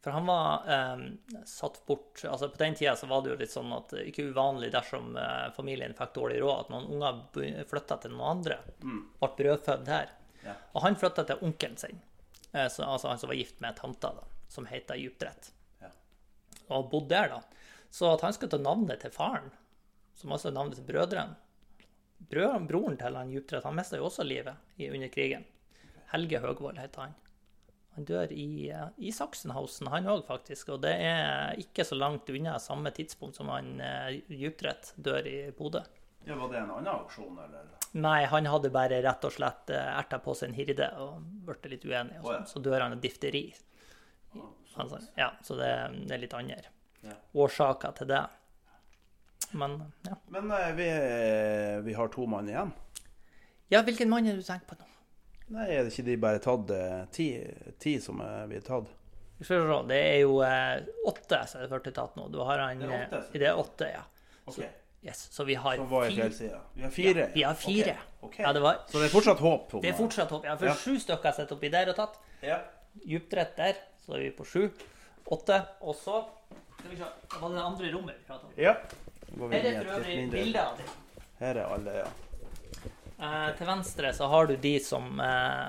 [0.00, 1.00] For han var eh,
[1.44, 4.70] satt bort altså På den tida så var det jo litt sånn at ikke uvanlig
[4.72, 8.56] dersom eh, familien fikk dårlig råd, at noen unger flytta til noen andre.
[8.80, 9.02] Mm.
[9.20, 10.14] Ble brødfødd her.
[10.46, 10.56] Ja.
[10.72, 12.00] Og han flytta til onkelen sin,
[12.54, 15.52] eh, så, altså han som var gift med tanta, da, som heter Djupdrett.
[16.70, 17.40] Og bodde der, da.
[17.90, 19.50] Så at han skulle ta navnet til faren,
[20.14, 21.38] som også er navnet til brødrene
[22.30, 25.46] Broren til han Djupdrett han mista jo også livet under krigen.
[26.12, 27.14] Helge Høgvold heter han.
[27.96, 30.68] Han dør i, eh, i Sachsenhausen, han òg, faktisk.
[30.76, 33.80] Og det er ikke så langt unna samme tidspunkt som han
[34.28, 35.80] Djupdrett dør i Bodø.
[36.26, 37.70] Ja, Var det en annen aksjon, eller?
[37.92, 41.72] Nei, han hadde bare rett og slett uh, erta på seg en hirde og ble
[41.72, 42.20] litt uenig.
[42.22, 42.42] Og ja.
[42.46, 43.48] Så dør han av difteri.
[44.76, 45.70] Altså, ja, så det,
[46.06, 46.60] det, er litt andre
[47.02, 47.16] ja.
[47.34, 48.22] årsaker til det.
[49.50, 50.14] Men ja.
[50.30, 50.86] Men uh, vi,
[51.88, 52.70] vi har to mann igjen.
[53.70, 54.86] Ja, hvilken mann er det du tenker på nå?
[55.50, 57.26] Nei, er det ikke de bare tatt eh, ti,
[57.82, 58.86] ti som er blitt tatt?
[59.40, 62.28] Det er jo eh, åtte som er blitt tatt nå.
[62.30, 64.04] Du har han, det er åtte, det er åtte ja.
[64.44, 64.68] Okay.
[64.68, 66.60] Så, yes, så vi har fjellsida?
[66.74, 67.24] Vi har fire?
[67.24, 67.96] Ja, vi har fire.
[68.20, 68.28] Okay.
[68.28, 68.44] Okay.
[68.44, 69.74] Ja, det var, så det er fortsatt håp?
[69.82, 70.54] det er fortsatt håp, ja.
[70.60, 70.76] For ja.
[70.76, 72.20] sju stykker sitter oppi der og tatt.
[72.46, 72.60] Ja.
[73.06, 74.64] Djupdrett der, så er vi på sju.
[75.30, 75.60] Åtte.
[75.86, 76.24] Og så
[76.78, 78.56] skal vi se, Det var det andre rommet vi prata om.
[78.58, 78.74] Ja.
[79.30, 80.88] Her er for øvrig bilder av dem.
[81.38, 82.08] Her er alle, ja.
[83.20, 85.68] Eh, til venstre så har du de som eh,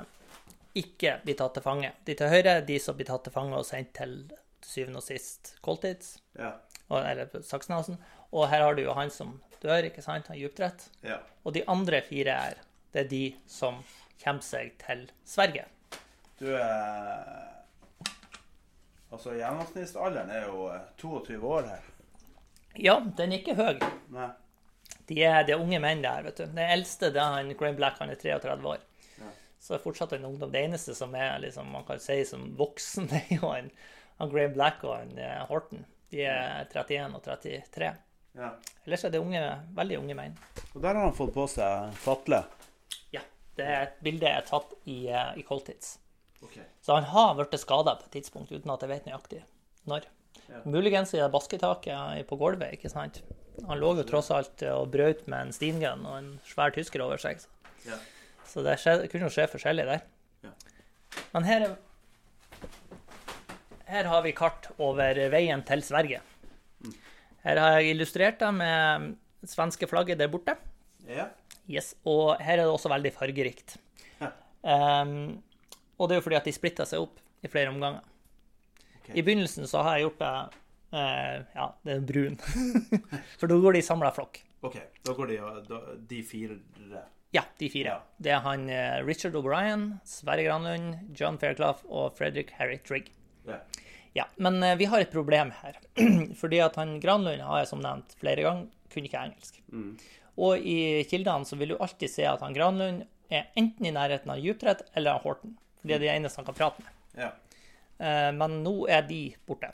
[0.82, 1.92] ikke blir tatt til fange.
[2.08, 4.18] De til høyre de som blir tatt til fange og sendt til
[4.66, 6.56] syvende og sist Koltids, ja.
[6.90, 8.02] eller Saksenhausen.
[8.32, 10.32] Og her har du jo han som dør, ikke sant?
[10.32, 10.88] Han dypdrett.
[11.06, 11.20] Ja.
[11.46, 12.62] Og de andre fire her,
[12.96, 13.84] det er de som
[14.24, 15.68] kommer seg til Sverige.
[16.42, 17.61] Du eh,
[19.12, 20.70] Altså, gjennomsnittsalderen er jo
[21.02, 21.88] 22 eh, år her.
[22.80, 23.82] Ja, den er ikke høy.
[24.16, 24.30] Nei.
[25.10, 26.46] De er, de er unge menn der, vet du.
[26.46, 28.86] Den eldste det er han Graham Black, han er 33 år.
[29.20, 29.32] Ja.
[29.60, 30.54] Så er fortsatt en ungdom.
[30.54, 33.68] Det eneste som er liksom, man kan si som voksen, det er jo han,
[34.22, 35.84] han Graham Black og han uh, Horton.
[36.12, 37.92] De er 31 og 33.
[38.40, 38.54] Ja.
[38.86, 39.44] Ellers er det unge,
[39.76, 40.38] veldig unge menn.
[40.72, 42.46] Og der har han fått på seg fatle.
[43.12, 43.26] Ja.
[43.60, 45.98] Det er et bilde jeg har tatt i, uh, i Coltitz.
[46.42, 46.66] Okay.
[46.82, 49.44] Så han har blitt skada på et tidspunkt uten at jeg vet nøyaktig
[49.90, 50.08] når.
[50.48, 50.62] Ja.
[50.66, 53.22] Muligens i det basketaket på gulvet, ikke sant.
[53.68, 57.22] Han lå jo tross alt og brøt med en steamgun og en svær tysker over
[57.22, 57.44] seg.
[57.86, 58.00] Ja.
[58.48, 60.04] Så det skje, kunne jo skje forskjellig der.
[60.46, 60.54] Ja.
[61.36, 62.68] Men her, er,
[63.92, 66.24] her har vi kart over veien til Sverige.
[67.46, 69.14] Her har jeg illustrert det med
[69.50, 70.58] svenske flagget der borte.
[71.10, 71.30] Ja.
[71.70, 73.78] Yes, Og her er det også veldig fargerikt.
[74.20, 74.32] Ja.
[74.62, 75.42] Um,
[76.02, 78.02] og det er jo fordi at de splitter seg opp i flere omganger.
[79.02, 79.14] Okay.
[79.20, 80.34] I begynnelsen så har jeg gjort det
[80.98, 82.38] eh, Ja, det er brun.
[83.40, 84.42] For da går de i samla flokk.
[84.66, 84.78] OK.
[85.06, 85.40] Da går de,
[85.70, 85.80] da,
[86.10, 86.58] de fire
[87.34, 87.96] Ja, de fire.
[87.96, 88.18] Ja.
[88.18, 93.10] Det er han eh, Richard O'Brien, Sverre Granlund, John Fairclough og Frederick Harry Trigg.
[93.48, 93.62] Ja.
[94.14, 95.78] Ja, men eh, vi har et problem her.
[96.42, 99.62] Fordi at han Granlund har jeg som nevnt flere ganger, kunne ikke engelsk.
[100.42, 104.32] Og i kildene så vil du alltid se at han Granlund er enten i nærheten
[104.34, 105.56] av Djuptvedt eller av Horten.
[105.84, 106.92] Det er de eneste han kan prate med.
[107.18, 107.32] ja.
[108.00, 109.72] Eh, Men nå er de borte.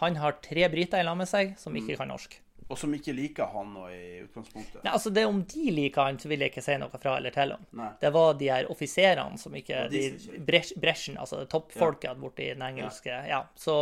[0.00, 1.80] Han har tre briter i lag med seg som Mm.
[1.82, 2.38] ikke kan norsk.
[2.70, 4.84] Og som ikke liker han nå i utgangspunktet.
[4.84, 7.30] Nei, altså det Om de liker han, så vil jeg ikke si noe fra eller
[7.34, 7.66] til om.
[7.72, 7.88] Nei.
[8.00, 13.10] Det var de her offiserene som ikke de de, Bresjen, altså toppfolket borti den engelske
[13.28, 13.42] ja.
[13.56, 13.74] Så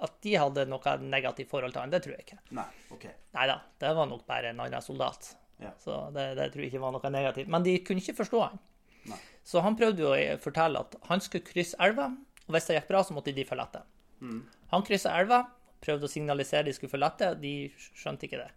[0.00, 2.38] at de hadde noe negativt forhold til han, det tror jeg ikke.
[2.56, 2.64] Nei.
[2.90, 3.04] OK.
[3.34, 5.36] Neida, det var nok bare en annen soldat.
[5.60, 5.72] Ja.
[5.78, 7.48] Så det, det tror jeg ikke var noe negativt.
[7.48, 8.58] Men de kunne ikke forstå han.
[9.04, 9.18] Nei.
[9.44, 12.10] Så han prøvde jo å fortelle at han skulle krysse elva,
[12.46, 13.86] og hvis det gikk bra, så måtte de følge etter.
[14.20, 14.40] Mm.
[14.74, 15.44] Han kryssa elva,
[15.80, 17.54] prøvde å signalisere de skulle følge etter, de
[17.96, 18.50] skjønte ikke det.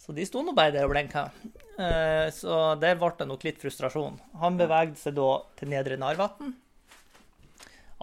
[0.00, 1.28] Så de sto nå bare der og blinka.
[1.78, 4.16] Eh, Så der ble det nok litt frustrasjon.
[4.42, 5.28] Han bevegde seg da
[5.60, 6.54] til Nedre Narvatn.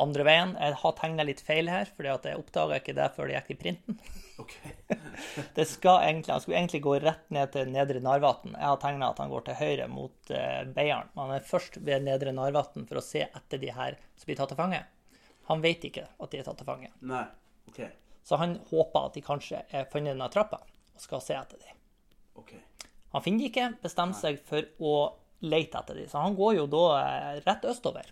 [0.02, 0.54] Andre veien.
[0.56, 3.60] Jeg har tegna litt feil her, fordi jeg oppdaga ikke det før det gikk i
[3.66, 4.00] printen.
[4.42, 4.56] OK.
[5.58, 8.56] Det skal egentlig, Han skulle egentlig gå rett ned til Nedre Narvatn.
[8.56, 11.12] Jeg har tegna at han går til høyre mot uh, Beiarn.
[11.20, 14.54] Han er først ved Nedre Narvatn for å se etter de her som blir tatt
[14.54, 14.82] til fange.
[15.52, 16.92] Han vet ikke at de er tatt til fange.
[17.06, 17.26] Nei.
[17.70, 17.82] OK.
[18.24, 20.62] Så han håper at de kanskje er funnet denne trappa,
[20.96, 21.78] og skal se etter dem.
[22.40, 22.54] OK.
[23.12, 24.96] Han finner de ikke, bestemmer seg for å
[25.44, 26.10] lete etter dem.
[26.10, 28.12] Så han går jo da eh, rett østover.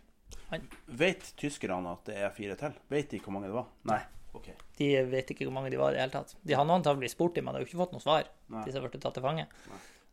[0.49, 0.65] Han,
[0.99, 2.73] Vet tyskerne at det er fire til?
[2.91, 3.69] Vet de hvor mange det var?
[3.89, 4.01] Nei.
[4.37, 4.51] OK.
[4.77, 6.35] de vet ikke hvor mange de var i det hele tatt.
[6.45, 8.29] De har antakelig spurt dem, men de har jo ikke fått noe svar.
[8.53, 8.63] Nei.
[8.65, 9.47] De som blitt tatt til fange.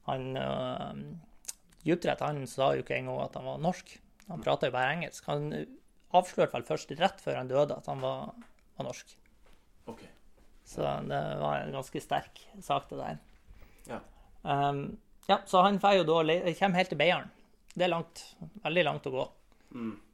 [0.06, 1.02] Han øh,
[1.86, 3.92] Djuptvedt han sa jo ikke engang at han var norsk.
[4.26, 5.28] Han prata jo bare engelsk.
[5.30, 5.52] Han
[6.16, 8.32] avslørte vel først rett før han døde at han var,
[8.78, 9.12] var norsk.
[9.92, 10.02] OK.
[10.66, 13.20] Så det var en ganske sterk sak, det der.
[13.86, 14.00] Ja.
[14.42, 14.96] Um,
[15.28, 16.16] ja, så han får jo da,
[16.58, 17.30] kommer helt til Beiarn.
[17.76, 18.24] Det er langt,
[18.64, 19.28] veldig langt å gå.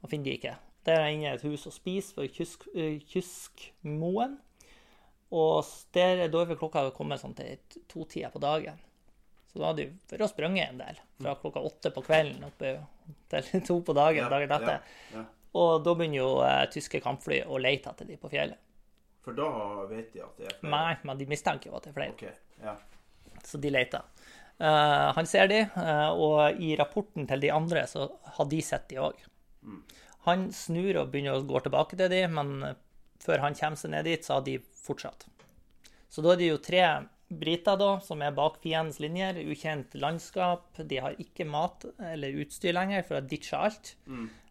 [0.03, 0.53] Og finner de ikke.
[0.83, 4.37] Der er inne et hus å spise for Kysk, eh, Kyskmoen.
[5.33, 5.63] Og
[5.95, 7.55] der, da er klokka kommet sånn til
[7.89, 8.77] to-tida på dagen.
[9.49, 10.99] Så da hadde vi vært og sprunget en del.
[11.21, 12.75] Fra klokka åtte på kvelden oppe
[13.31, 14.83] til to på dagen Ja, dagen etter.
[15.13, 15.25] ja, ja.
[15.53, 18.57] Og da begynner jo eh, tyske kampfly å lete etter de på fjellet.
[19.23, 19.47] For da
[19.87, 20.71] vet de at det er flere?
[20.73, 22.15] Nei, men de mistenker jo at det er flere.
[22.17, 22.33] Okay,
[22.65, 22.73] Ja.
[23.43, 24.03] Så de leter.
[24.61, 28.05] Uh, han ser de, uh, og i rapporten til de andre så
[28.37, 29.17] har de sett de òg.
[30.27, 32.77] Han snur og begynner å gå tilbake til de, men eh,
[33.23, 35.27] før han kommer seg ned dit, så har de fortsatt.
[36.13, 36.83] Så da er det jo tre
[37.33, 40.67] briter da, som er bak fiendens linjer, ukjent landskap.
[40.77, 43.95] De har ikke mat eller utstyr lenger, for å ditche alt.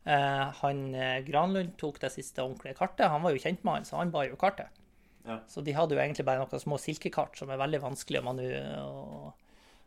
[0.02, 3.06] Eh, han eh, Granlund tok det siste ordentlige kartet.
[3.12, 4.82] Han var jo kjent med han, så han bar jo kartet.
[5.28, 5.38] Ja.
[5.46, 8.46] Så de hadde jo egentlig bare noen små silkekart som er veldig vanskelig å, manu
[8.82, 9.30] å,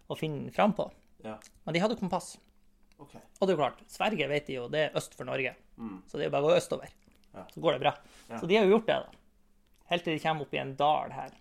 [0.07, 0.87] å finne fram på.
[1.27, 1.35] ja.
[1.65, 2.37] Men de hadde kompass.
[3.03, 3.15] OK.
[3.15, 5.55] Og det er jo klart, Sverige vet de jo, det er øst for Norge.
[6.07, 6.93] Så det er jo bare å gå østover.
[7.35, 7.43] Ja.
[7.51, 7.95] Så går det bra.
[8.29, 8.39] Ja.
[8.39, 9.21] Så de har jo gjort det, da.
[9.91, 11.35] Helt til de kommer opp i en dal her.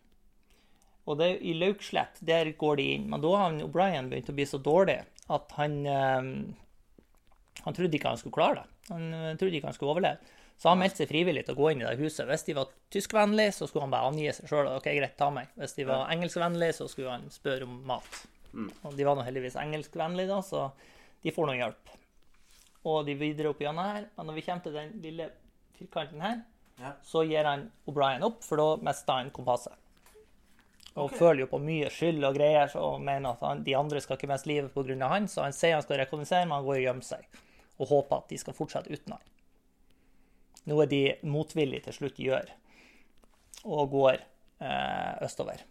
[1.05, 3.09] Og det, i Laukslett, der går de inn.
[3.12, 5.02] Men da har O'Brien begynt å bli så dårlig
[5.32, 6.30] at han eh,
[7.64, 8.70] Han trodde ikke han skulle klare det.
[8.90, 10.32] Han eh, trodde ikke han skulle overleve.
[10.61, 12.28] Så han meldte seg frivillig til å gå inn i det huset.
[12.28, 14.68] Hvis de var tyskvennlige, så skulle han bare angi seg sjøl.
[14.76, 15.50] OK, greit, ta meg.
[15.59, 18.20] Hvis de var engelskvennlige, så skulle han spørre om mat.
[18.86, 20.68] Og de var nå heldigvis engelskvennlige, da, så
[21.25, 21.95] de får noe hjelp.
[22.85, 24.11] Og de videre opp gjennom her.
[24.16, 25.31] Men når vi kommer til den lille
[25.79, 26.43] firkanten her,
[26.79, 26.93] Ja.
[27.03, 29.72] så gir han O'Brien opp, for da mister han kompasset.
[30.97, 31.18] Og okay.
[31.18, 34.16] føler jo på mye skyld og greier, så- og mener at han, de andre skal
[34.16, 35.09] ikke miste livet pga.
[35.09, 37.27] han, så han sier han skal rekognosere, men han går og gjemmer seg.
[37.77, 39.20] og håper at de skal fortsette uten han.
[40.66, 42.49] Noe de motvillig til slutt gjør,
[43.64, 44.18] og går
[44.61, 45.64] eh, østover.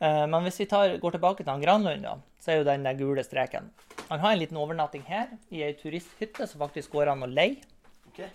[0.00, 2.86] Eh, men hvis vi tar, går tilbake til han Granlund, da, så er jo den
[2.86, 3.68] der gule streken.
[4.08, 7.60] Han har en liten overnatting her, i ei turisthytte som faktisk går an å leie.
[8.08, 8.30] Okay.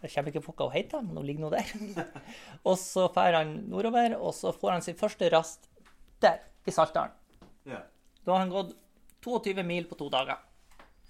[0.00, 1.74] Jeg kommer ikke på hva hun heter, men hun ligger nå der.
[2.68, 5.68] og så drar han nordover, og så får han sin første rast
[6.24, 7.12] der, i Saltdalen.
[7.68, 7.84] Yeah.
[8.24, 8.72] Da har han gått
[9.24, 10.40] 22 mil på to dager.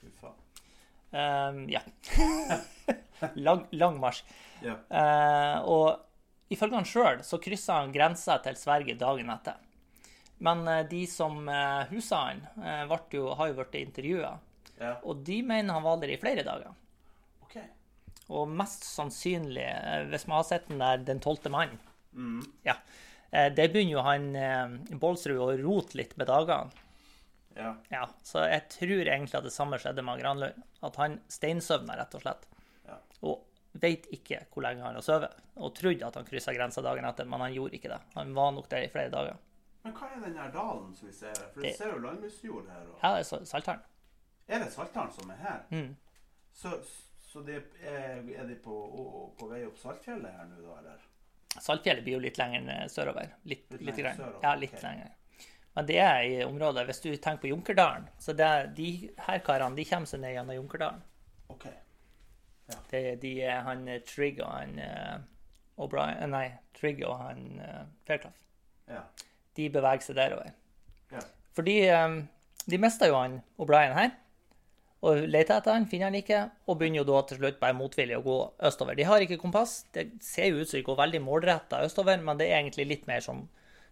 [0.00, 0.36] Fy faen.
[1.11, 1.82] Um, ja.
[3.46, 4.24] lang, lang marsj.
[4.62, 4.82] Yeah.
[4.90, 9.58] Uh, og ifølge han sjøl så kryssa han grensa til Sverige dagen etter.
[10.45, 12.45] Men uh, de som uh, husa han,
[13.12, 14.34] jo, har jo blitt intervjua.
[14.80, 14.95] Ja.
[15.05, 16.72] Og de mener han var der i flere dager.
[17.45, 17.66] Okay.
[18.32, 19.66] Og mest sannsynlig,
[20.12, 21.72] hvis man har sett den der Den tolvte mann
[22.14, 22.45] mm.
[22.62, 22.76] ja,
[23.51, 24.28] Det begynner jo han
[25.03, 26.70] Bålsrud å rote litt med dagene.
[27.59, 27.74] Ja.
[27.91, 28.07] ja.
[28.22, 30.64] Så jeg tror egentlig at det samme skjedde med Granlund.
[30.86, 32.47] At han steinsøvna, rett og slett.
[32.88, 32.99] Ja.
[33.26, 35.36] Og veit ikke hvor lenge han har sovet.
[35.61, 38.01] Og trodde at han kryssa grensa dagen etter, men han gjorde ikke det.
[38.16, 39.38] Han var nok der i flere dager.
[39.83, 41.49] Men hva er den her dalen som vi ser her?
[41.55, 42.89] For du ser jo landbruksjord her.
[42.89, 42.99] Og...
[43.03, 43.87] Ja, det er Saltdalen.
[44.51, 45.61] Er det Saltdalen som er her?
[45.70, 45.97] Mm.
[46.53, 46.72] Så,
[47.28, 48.74] så det er, er, de på,
[49.39, 51.07] på, vei opp Saltfjellet her nå, da, eller?
[51.57, 53.33] Saltfjellet blir jo litt lenger sørover.
[53.49, 54.43] Litt, litt, litt lenger sørover.
[54.45, 54.85] Ja, litt okay.
[54.89, 55.47] lenger.
[55.78, 58.89] Men det er i området Hvis du tenker på Junkerdalen Så det, de
[59.22, 61.05] her karene de kommer seg ned gjennom Junkerdalen.
[61.55, 61.76] Okay.
[62.72, 62.78] Ja.
[62.91, 65.22] Det, de han eh, Trigg og han uh,
[65.81, 67.47] O'Brien Nei, Trigg og han
[68.07, 68.35] Fairclough.
[68.91, 69.07] Ja.
[69.61, 70.56] De beveger seg derover.
[71.12, 71.22] Ja.
[71.56, 72.18] Fordi um,
[72.70, 74.16] de mista jo han O'Brien her.
[75.00, 78.18] Og leter etter han, finner han ikke, og begynner jo da til slutt bare motvillig
[78.18, 78.36] å gå
[78.68, 78.98] østover.
[78.98, 79.86] De har ikke kompass.
[79.96, 83.08] Det ser jo ut som de går veldig målretta østover, men det er egentlig litt
[83.08, 83.46] mer som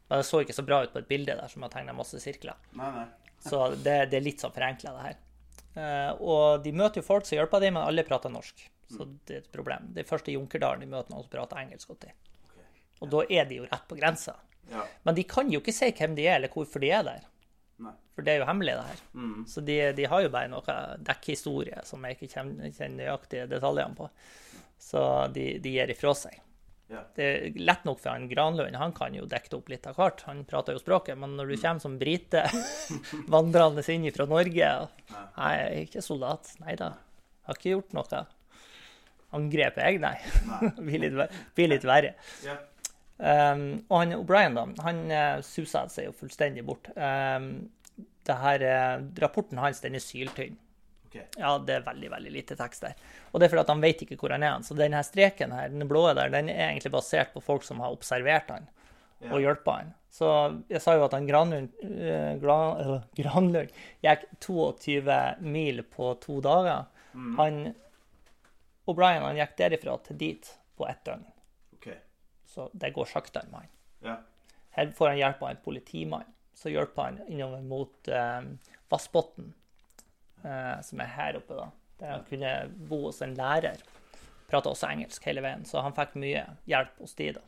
[0.08, 2.18] men det så ikke så bra ut på et bilde der som har tegna masse
[2.22, 2.56] sirkler.
[2.78, 3.06] Nei, nei.
[3.44, 5.18] så det, det, er litt sånn forenkla, det her.
[5.78, 8.64] Uh, og de møter jo folk som hjelper dem, men alle prater norsk.
[8.88, 9.12] Så mm.
[9.28, 9.90] det er et problem.
[9.92, 11.92] Det er først i Junkerdalen de møter noen som prater engelsk.
[11.92, 12.16] Okay.
[13.02, 13.10] Og ja.
[13.12, 14.38] da er de jo rett på grensa.
[14.72, 14.84] Ja.
[15.06, 17.28] Men de kan jo ikke si hvem de er, eller hvorfor de er der.
[17.84, 17.94] Nei.
[18.14, 19.06] For det er jo hemmelig, det her.
[19.14, 19.38] Mm.
[19.46, 24.10] Så de, de, har jo bare noe dekkhistorie som jeg ikke kjenner nøyaktige detaljene på.
[24.78, 25.02] Så
[25.34, 26.40] de, de gir ifra seg.
[26.88, 27.02] Ja.
[27.14, 30.24] Det er lett nok for han Granlund, han kan jo dekke opp litt av hvert.
[30.24, 31.18] Han prater jo språket.
[31.20, 31.60] Men når du mm.
[31.62, 32.46] kommer som brite
[33.34, 34.72] vandrende inn fra Norge
[35.12, 36.54] Nei, jeg er ikke soldat.
[36.64, 36.94] Nei da.
[37.48, 38.24] Har ikke gjort noe.
[39.36, 40.16] Angrepet jeg, nei.
[40.48, 40.72] nei.
[40.86, 42.14] blir, litt, blir litt verre.
[42.46, 42.56] Ja.
[43.18, 46.90] Um, og han O'Brien, da, han uh, susa seg jo fullstendig bort.
[46.94, 47.68] Um,
[48.28, 50.58] det her, uh, rapporten hans den er syltynn.
[51.08, 51.24] Okay.
[51.40, 52.98] Ja, det er veldig veldig lite tekst der.
[53.32, 54.58] Og det er fordi at han vet ikke hvor han er.
[54.62, 57.94] Så denne streken her, den blå der, den er egentlig basert på folk som har
[57.94, 58.68] observert han
[59.24, 59.32] ja.
[59.32, 59.94] og hjulpet han.
[60.12, 60.28] Så
[60.70, 66.38] jeg sa jo at han Granlund, uh, Gran, uh, Granlund gikk 22 mil på to
[66.44, 66.86] dager.
[67.16, 67.34] Mm.
[67.40, 67.60] Han
[68.88, 71.26] O'Brien han gikk derifra til dit på ett døgn.
[72.48, 73.72] Så det går saktere med han.
[74.06, 74.16] Ja.
[74.78, 76.34] Her får han hjelp av en politimann.
[76.56, 78.40] Så hjelper han innover mot eh,
[78.90, 79.52] Vassbotn
[80.44, 81.68] eh, som er her oppe, da.
[81.98, 82.54] Der han kunne
[82.88, 83.82] bo hos en lærer.
[84.48, 87.44] Prata også engelsk hele veien, så han fikk mye hjelp hos de, da.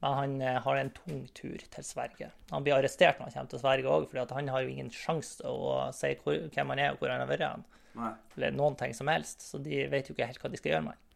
[0.00, 2.30] Men han eh, har en tung tur til Sverige.
[2.52, 5.42] Han blir arrestert når han kommer til Sverige òg, for han har jo ingen sjanse
[5.42, 7.46] til å si hvor, hvem han er og hvor han har vært.
[7.50, 7.66] Han.
[7.98, 8.12] Nei.
[8.36, 10.86] Eller noen ting som helst, så de vet jo ikke helt hva de skal gjøre
[10.86, 11.06] med han.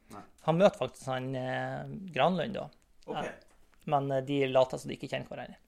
[0.45, 2.67] Han møter faktisk han eh, Granlund da.
[3.05, 3.31] Okay.
[3.91, 5.61] Men eh, de later som de ikke kjenner hverandre.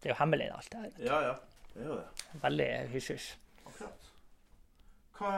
[0.00, 0.96] Det er jo hemmelig, alt det her.
[1.08, 1.36] Ja, ja.
[1.72, 2.26] Det er jo det.
[2.42, 3.30] Veldig hysj-hysj.
[5.16, 5.30] Hva,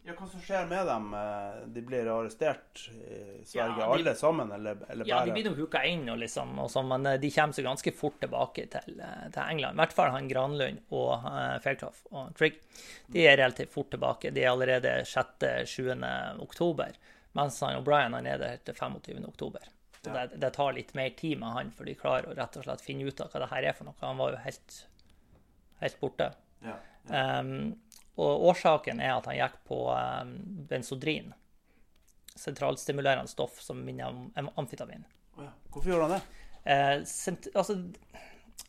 [0.00, 1.10] ja, hva som skjer med dem?
[1.14, 4.52] Eh, de blir arrestert i Sverige, ja, de, alle sammen?
[4.56, 7.30] Eller, eller ja, de blir nå huka inn, og liksom, og så, men eh, de
[7.34, 9.76] kommer seg ganske fort tilbake til, til England.
[9.76, 12.58] I hvert fall han Granlund og uh, Fairclough og Trigg.
[13.12, 14.32] De er relativt fort tilbake.
[14.34, 15.92] De er allerede 6.-7.
[16.42, 16.96] oktober.
[17.38, 19.20] Mens han O'Brien er nede til 25.
[19.28, 19.68] oktober.
[20.00, 22.64] Så det, det, tar litt mer tid med han, for de klarer å rett og
[22.64, 23.98] slett finne ut av hva det her er for noe.
[24.00, 24.78] Han var jo helt,
[25.82, 26.30] helt borte.
[26.64, 26.78] Ja,
[27.10, 27.26] ja.
[27.40, 27.76] Um,
[28.20, 30.34] og årsaken er at han gikk på um,
[30.68, 31.30] benzodrin.
[32.36, 35.04] Sentralstimulerende stoff som minner om amfetamin.
[35.36, 35.52] Oh ja.
[35.72, 36.40] Hvorfor gjorde han det?
[36.64, 36.96] Eh,
[37.54, 37.76] altså,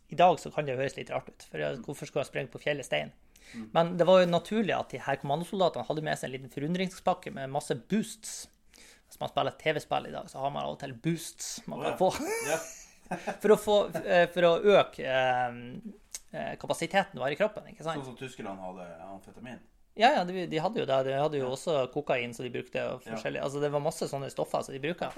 [0.08, 2.62] I dag så kan det høres litt rart ut, for hvorfor skulle han sprenge på
[2.64, 3.12] fjellet stein?
[3.54, 3.70] Mm.
[3.76, 7.34] Men det var jo naturlig at de her kommandosoldatene hadde med seg en liten forundringspakke
[7.36, 8.36] med masse boosts.
[8.78, 11.98] Hvis man spiller TV-spill i dag, så har man av og til boosts man kan
[12.00, 12.14] få.
[13.42, 15.58] for, å få eh, for å øke eh,
[16.32, 17.68] Eh, kapasiteten du har i kroppen.
[17.68, 18.00] ikke sant?
[18.00, 19.60] Sånn som tyskerne hadde amfetamin?
[20.00, 21.00] Ja, ja, de, de, hadde jo det.
[21.10, 22.86] De hadde jo også kokain som de brukte.
[23.04, 23.42] forskjellig.
[23.42, 23.48] Ja.
[23.50, 25.18] Altså, Det var masse sånne stoffer som de bruker.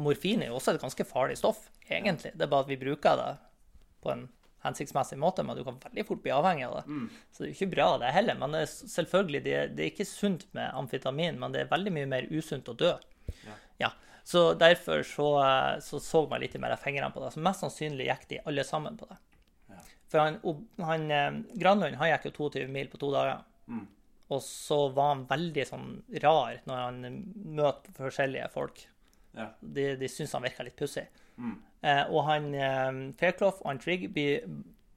[0.00, 2.32] Morfin er jo også et ganske farlig stoff, egentlig.
[2.32, 3.28] Det er bare at vi bruker det
[4.00, 4.24] på en
[4.64, 6.84] hensiktsmessig måte, men du kan veldig fort bli avhengig av det.
[6.88, 7.08] Mm.
[7.30, 8.38] Så det er jo ikke bra, det heller.
[8.40, 11.92] Men det er selvfølgelig, det, det, er ikke sunt med amfetamin, men det er veldig
[11.98, 12.94] mye mer usunt å dø.
[13.44, 13.58] Ja.
[13.82, 13.90] ja.
[14.24, 15.28] Så derfor så,
[15.84, 17.34] så, så man litt mer av fingrene på det.
[17.34, 19.18] Så mest sannsynlig gikk de alle sammen på det.
[19.74, 19.82] Ja.
[20.12, 20.38] For han,
[20.80, 23.44] han eh, Granlund han gikk jo 22 mil på to dager.
[23.68, 23.84] Mm.
[24.32, 25.90] Og så var han veldig sånn
[26.24, 27.20] rar når han
[27.58, 28.86] møter forskjellige folk.
[29.36, 29.50] Ja.
[29.60, 31.04] De, de syns han virka litt pussig.
[31.36, 31.56] Mm.
[31.84, 34.46] Eh, og han eh, Fairclough og han Trigg blir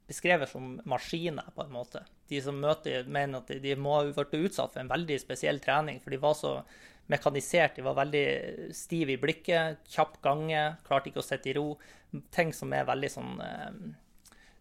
[0.08, 2.04] beskrevet som maskiner, på en måte.
[2.32, 6.00] De som møter, mener at de, må ha vært utsatt for en veldig spesiell trening,
[6.04, 6.54] for de var så
[7.12, 7.76] mekanisert.
[7.76, 8.26] De var veldig
[8.76, 11.70] stive i blikket, kjapp gange, klarte ikke å sitte i ro.
[12.36, 13.82] Ting som er veldig sånn eh,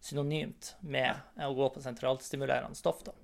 [0.03, 3.05] synonymt med å gå på sentralstimulerende stoff.
[3.07, 3.15] da.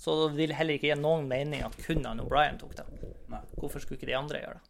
[0.00, 2.86] Så det vil heller ikke gi noen mening at kun han O'Brien tok det.
[3.56, 4.69] Hvorfor skulle ikke de andre gjøre det?